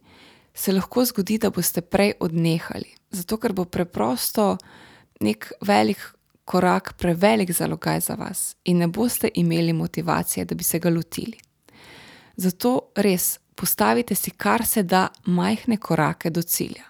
se 0.54 0.72
lahko 0.72 1.06
zgodi, 1.06 1.38
da 1.38 1.50
boste 1.50 1.82
prej 1.82 2.14
odnehali. 2.20 2.90
Zato, 3.12 3.38
ker 3.38 3.54
bo 3.54 3.66
preprosto 3.66 4.58
nek 5.22 5.52
velik 5.62 6.02
korak 6.46 6.94
prevelik 6.98 7.52
zalogaj 7.52 8.00
za 8.00 8.14
vas 8.14 8.56
in 8.64 8.78
ne 8.78 8.88
boste 8.88 9.30
imeli 9.36 9.74
motivacije, 9.74 10.46
da 10.46 10.56
bi 10.56 10.64
se 10.64 10.80
ga 10.80 10.90
lotili. 10.90 11.38
Zato 12.36 12.80
res 12.96 13.40
postavite 13.56 14.16
si 14.16 14.32
kar 14.32 14.66
se 14.66 14.84
da 14.84 15.08
majhne 15.26 15.78
korake 15.78 16.30
do 16.30 16.42
cilja. 16.42 16.84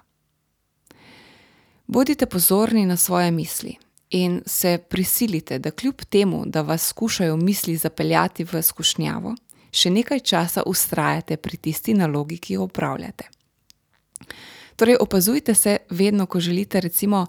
Bodite 1.88 2.26
pozorni 2.26 2.86
na 2.86 2.98
svoje 2.98 3.32
misli 3.32 3.76
in 4.10 4.42
se 4.46 4.78
prisilite, 4.90 5.60
da 5.60 5.72
kljub 5.72 6.02
temu, 6.10 6.44
da 6.46 6.62
vas 6.62 6.88
skušajo 6.88 7.38
misli 7.38 7.76
zapeljati 7.78 8.44
v 8.44 8.62
skušnjavo, 8.62 9.36
še 9.72 9.90
nekaj 9.90 10.20
časa 10.20 10.64
ustrajate 10.66 11.38
pri 11.38 11.58
tisti 11.58 11.94
nalogi, 11.94 12.38
ki 12.38 12.54
jo 12.54 12.64
upravljate. 12.64 13.41
Torej, 14.76 14.98
opazujte 15.00 15.54
se 15.54 15.78
vedno, 15.90 16.26
ko 16.26 16.40
želite, 16.40 16.82
recimo, 16.82 17.26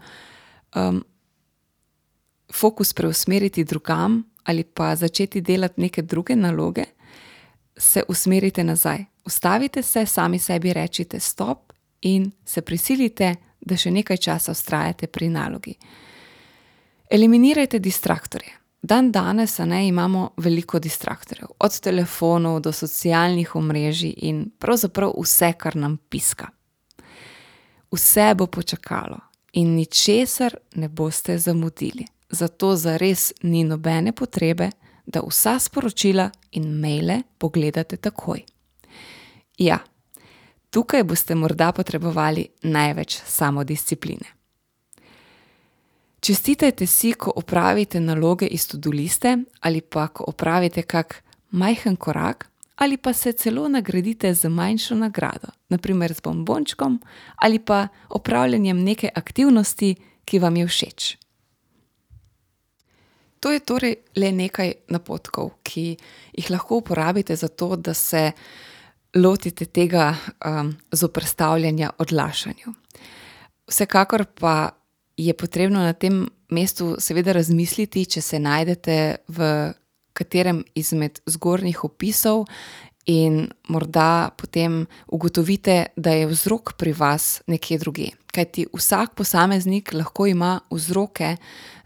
um, 0.75 1.05
fokus 2.53 2.93
preusmeriti 2.93 3.65
drugam 3.65 4.23
ali 4.45 4.65
pa 4.65 4.97
začeti 4.97 5.41
delati 5.41 5.81
neke 5.81 6.03
druge 6.03 6.37
naloge, 6.37 6.85
se 7.77 8.03
usmerite 8.09 8.65
nazaj. 8.65 9.05
Ustavite 9.25 9.83
se, 9.83 10.07
sami 10.07 10.39
sebi 10.39 10.73
rečite 10.73 11.21
stop 11.21 11.73
in 12.01 12.31
se 12.45 12.63
prisilite, 12.63 13.35
da 13.61 13.77
še 13.77 13.91
nekaj 13.91 14.17
časa 14.17 14.53
ustrajate 14.53 15.07
pri 15.07 15.29
nalogi. 15.29 15.77
Eliminirajte 17.11 17.79
distraktorje. 17.79 18.59
Dan 18.83 19.13
danes 19.13 19.59
ne, 19.59 19.87
imamo 19.87 20.33
veliko 20.43 20.81
distraktorjev, 20.83 21.53
od 21.59 21.81
telefonov 21.81 22.61
do 22.61 22.73
socialnih 22.73 23.55
omrežij 23.57 24.15
in 24.27 24.49
pravzaprav 24.59 25.15
vse, 25.15 25.53
kar 25.59 25.77
nam 25.77 26.01
piska. 26.11 26.49
Vse 27.93 28.35
bo 28.35 28.47
počakalo 28.47 29.19
in 29.53 29.75
ničesar 29.75 30.57
ne 30.75 30.89
boste 30.89 31.39
zamudili. 31.39 32.07
Zato 32.31 32.77
zares 32.77 33.33
ni 33.43 33.65
nobene 33.65 34.13
potrebe, 34.13 34.71
da 35.07 35.21
vsa 35.21 35.59
sporočila 35.59 36.31
in 36.53 36.81
maile 36.81 37.23
pogledate 37.39 37.97
takoj. 37.97 38.43
Ja, 39.59 39.79
tukaj 40.71 41.05
boste 41.05 41.35
morda 41.35 41.73
potrebovali 41.73 42.47
največ 42.63 43.21
samodiscipline. 43.27 44.27
Čestitajte 46.21 46.87
si, 46.87 47.13
ko 47.13 47.33
opravite 47.37 48.01
naloge 48.01 48.47
iz 48.47 48.69
tuduliste 48.69 49.37
ali 49.61 49.81
pa 49.81 50.09
ko 50.09 50.25
opravite 50.29 50.83
kak 50.83 51.23
majhen 51.51 51.97
korak 51.97 52.49
ali 52.83 52.97
pa 52.97 53.13
se 53.13 53.33
celo 53.33 53.69
nagradite 53.69 54.35
z 54.35 54.49
manjšo 54.49 54.95
nagrado, 54.95 55.49
naprimer 55.69 56.15
z 56.15 56.21
bombončkom 56.21 57.01
ali 57.37 57.59
pa 57.59 57.89
opravljanjem 58.09 58.85
neke 58.85 59.09
aktivnosti, 59.15 59.95
ki 60.25 60.39
vam 60.39 60.57
je 60.57 60.67
všeč. 60.67 61.17
To 63.41 63.51
je 63.51 63.61
torej 63.61 63.95
le 64.17 64.33
nekaj 64.33 64.73
napotkov, 64.89 65.51
ki 65.63 65.97
jih 66.33 66.51
lahko 66.51 66.81
uporabite 66.83 67.37
za 67.37 67.49
to, 67.49 67.77
da 67.77 67.95
se 67.95 68.33
lotite 69.15 69.65
tega 69.65 70.15
um, 70.15 70.75
zoprstavljanja 70.93 71.91
odlašanju. 71.99 72.75
Vsekakor 73.69 74.25
pa 74.25 74.71
je 75.17 75.35
potrebno 75.35 75.79
na 75.79 75.93
tem 75.93 76.27
mestu 76.51 76.97
seveda 76.99 77.33
razmisliti, 77.33 78.07
če 78.07 78.21
se 78.21 78.39
najdete 78.39 78.99
v 79.29 79.73
katerem 80.13 80.65
izmed 80.75 81.21
zgornjih 81.27 81.85
opisov 81.85 82.47
in 83.07 83.49
morda 83.69 84.31
potem 84.37 84.87
ugotovite, 85.07 85.87
da 85.97 86.11
je 86.11 86.27
vzrok 86.27 86.73
pri 86.79 86.93
vas 86.93 87.43
nekje 87.47 87.79
druge. 87.79 88.09
Kajti 88.33 88.67
vsak 88.73 89.15
posameznik 89.15 89.93
lahko 89.93 90.27
ima 90.27 90.61
vzroke 90.71 91.37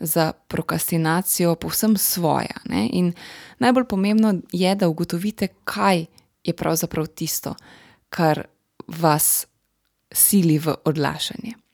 za 0.01 0.33
prokrastinacijo 0.49 1.55
povsem 1.55 1.97
svoje. 1.97 2.53
Ne? 2.65 2.89
In 2.93 3.13
najbolj 3.59 3.85
pomembno 3.89 4.35
je, 4.53 4.75
da 4.75 4.89
ugotovite, 4.89 5.49
kaj 5.65 6.05
je 6.45 6.53
pravzaprav 6.53 7.07
tisto, 7.07 7.55
kar 8.09 8.45
vas 8.87 9.47
sili 10.13 10.59
v 10.59 10.75
odlašanje. 10.85 11.66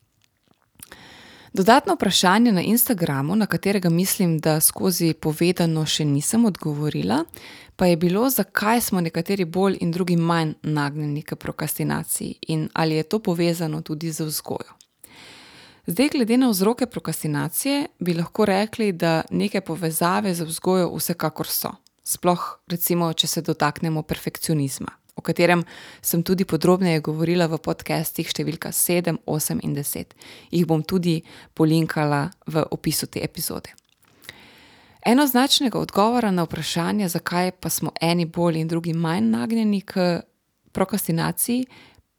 Dodatno 1.54 1.94
vprašanje 1.94 2.52
na 2.52 2.62
Instagramu, 2.62 3.36
na 3.36 3.46
katerega 3.46 3.90
mislim, 3.90 4.38
da 4.38 4.60
skozi 4.60 5.14
povedano 5.14 5.86
še 5.86 6.04
nisem 6.04 6.44
odgovorila, 6.48 7.24
pa 7.76 7.86
je 7.86 7.96
bilo, 7.96 8.30
zakaj 8.30 8.80
smo 8.80 9.00
nekateri 9.00 9.44
bolj 9.44 9.76
in 9.80 9.90
drugi 9.92 10.16
manj 10.16 10.54
nagnjeni 10.62 11.22
k 11.22 11.36
prokrastinaciji 11.36 12.38
in 12.48 12.68
ali 12.72 12.96
je 12.96 13.02
to 13.02 13.18
povezano 13.18 13.82
tudi 13.82 14.12
z 14.12 14.24
vzgojo. 14.24 14.72
Zdaj, 15.86 16.08
glede 16.08 16.36
na 16.36 16.48
vzroke 16.48 16.86
prokrastinacije, 16.86 17.86
bi 17.98 18.14
lahko 18.14 18.44
rekli, 18.44 18.92
da 18.92 19.22
neke 19.30 19.60
povezave 19.60 20.34
z 20.34 20.48
vzgojo 20.48 20.88
vsekakor 20.96 21.46
so. 21.46 21.74
Sploh, 22.04 22.48
recimo, 22.66 23.12
če 23.12 23.26
se 23.26 23.42
dotaknemo 23.42 24.02
perfekcionizma 24.02 25.01
o 25.14 25.20
katerem 25.20 25.64
sem 26.02 26.22
tudi 26.22 26.44
podrobneje 26.44 27.00
govorila 27.00 27.46
v 27.46 27.60
podcastih 27.62 28.28
številka 28.28 28.72
7, 28.72 29.18
8 29.26 29.60
in 29.62 29.76
10. 29.76 30.16
Jih 30.50 30.66
bom 30.66 30.82
tudi 30.82 31.20
polinkala 31.54 32.30
v 32.46 32.64
opisu 32.70 33.06
te 33.06 33.22
epizode. 33.24 33.74
Enoznačnega 35.02 35.80
odgovora 35.82 36.30
na 36.30 36.44
vprašanje, 36.46 37.08
zakaj 37.08 37.50
pa 37.58 37.70
smo 37.70 37.90
eni 38.00 38.24
bolj 38.24 38.60
in 38.60 38.68
drugi 38.70 38.92
manj 38.94 39.32
nagnjeni 39.32 39.80
k 39.82 40.22
prokrastinaciji, 40.72 41.66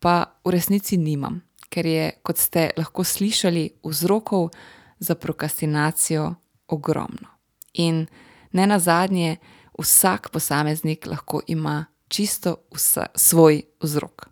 pa 0.03 0.35
v 0.43 0.51
resnici 0.51 0.99
nimam, 0.99 1.39
ker 1.71 1.87
je, 1.87 2.11
kot 2.21 2.37
ste 2.37 2.73
lahko 2.77 3.05
slišali, 3.07 3.79
vzrokov 3.87 4.51
za 4.99 5.15
prokrastinacijo 5.15 6.27
ogromno. 6.67 7.31
In 7.73 8.05
ne 8.51 8.67
na 8.67 8.79
zadnje, 8.79 9.37
vsak 9.79 10.29
posameznik 10.29 11.07
lahko 11.07 11.41
ima 11.47 11.85
čisto 12.13 12.55
vsa, 12.75 13.09
svoj 13.15 13.63
vzrok. 13.81 14.29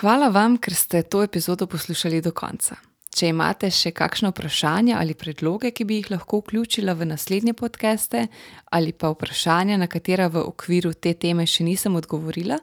Hvala 0.00 0.28
vam, 0.28 0.58
ker 0.58 0.74
ste 0.74 1.06
to 1.06 1.22
epizodo 1.22 1.66
poslušali 1.70 2.20
do 2.20 2.34
konca. 2.34 2.76
Če 3.16 3.30
imate 3.32 3.70
še 3.72 3.94
kakšno 3.96 4.28
vprašanje 4.34 4.92
ali 4.92 5.14
predloge, 5.16 5.70
ki 5.72 5.86
bi 5.88 5.96
jih 6.02 6.10
lahko 6.12 6.42
vključila 6.42 6.92
v 6.98 7.06
naslednje 7.08 7.54
podcaste, 7.56 8.26
ali 8.76 8.92
pa 8.92 9.08
vprašanja, 9.14 9.78
na 9.80 9.88
katera 9.88 10.26
v 10.28 10.42
okviru 10.44 10.92
te 10.92 11.14
teme 11.16 11.46
še 11.48 11.64
nisem 11.64 11.96
odgovorila, 11.96 12.58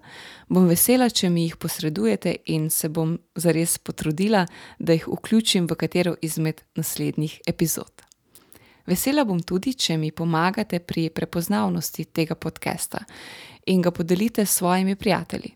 bom 0.54 0.70
vesela, 0.70 1.10
če 1.10 1.32
mi 1.34 1.48
jih 1.48 1.58
posredujete 1.58 2.36
in 2.54 2.70
se 2.70 2.92
bom 2.94 3.18
zares 3.34 3.80
potrudila, 3.82 4.46
da 4.78 4.94
jih 4.94 5.10
vključim 5.10 5.66
v 5.72 5.80
katero 5.88 6.18
izmed 6.22 6.62
naslednjih 6.78 7.40
epizod. 7.50 8.13
Vesela 8.86 9.24
bom 9.24 9.40
tudi, 9.40 9.72
če 9.80 9.96
mi 9.98 10.12
pomagate 10.12 10.82
pri 10.84 11.08
prepoznavnosti 11.10 12.04
tega 12.12 12.36
podcasta 12.36 13.06
in 13.72 13.82
ga 13.82 13.92
podelite 13.96 14.46
s 14.46 14.58
svojimi 14.60 14.96
prijatelji. 14.96 15.54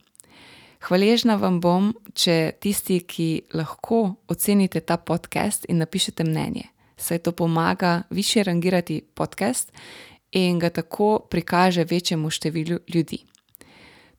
Hvaležna 0.87 1.35
vam 1.35 1.59
bom, 1.59 1.89
če 2.13 2.53
tisti, 2.61 3.01
ki 3.03 3.27
lahko 3.57 4.15
ocenite 4.31 4.79
ta 4.79 4.95
podcast 4.97 5.65
in 5.67 5.81
napišete 5.83 6.23
mnenje, 6.23 6.69
saj 6.95 7.19
to 7.25 7.31
pomaga 7.35 8.03
više 8.09 8.43
rangirati 8.43 9.01
podcast 9.01 9.73
in 10.31 10.59
ga 10.59 10.69
tako 10.69 11.27
prikaže 11.29 11.83
večjemu 11.83 12.29
številu 12.29 12.79
ljudi. 12.87 13.25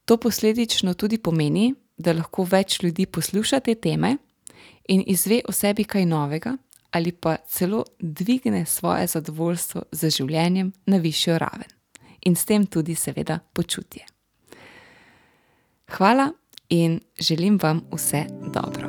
To 0.05 0.17
posledično 0.17 0.95
tudi 0.95 1.19
pomeni, 1.19 1.73
da 1.97 2.13
lahko 2.13 2.45
več 2.45 2.83
ljudi 2.83 3.07
posluša 3.07 3.61
te 3.61 3.75
teme 3.75 4.17
in 4.89 5.05
izve 5.07 5.41
o 5.49 5.53
sebi 5.53 5.85
kaj 5.85 6.05
novega 6.05 6.57
ali 6.91 7.13
pa 7.13 7.37
celo 7.37 7.85
dvigne 7.99 8.67
svoje 8.67 9.07
zadovoljstvo 9.07 9.83
z 9.93 10.11
življenjem 10.11 10.73
na 10.87 10.97
višjo 10.97 11.39
raven 11.39 11.69
in 12.27 12.37
s 12.37 12.45
tem 12.45 12.67
tudi, 12.67 12.95
seveda, 12.95 13.39
počutje. 13.53 14.07
Hvala 15.97 16.33
in 16.69 17.01
želim 17.21 17.59
vam 17.63 17.83
vse 17.93 18.27
dobro. 18.53 18.88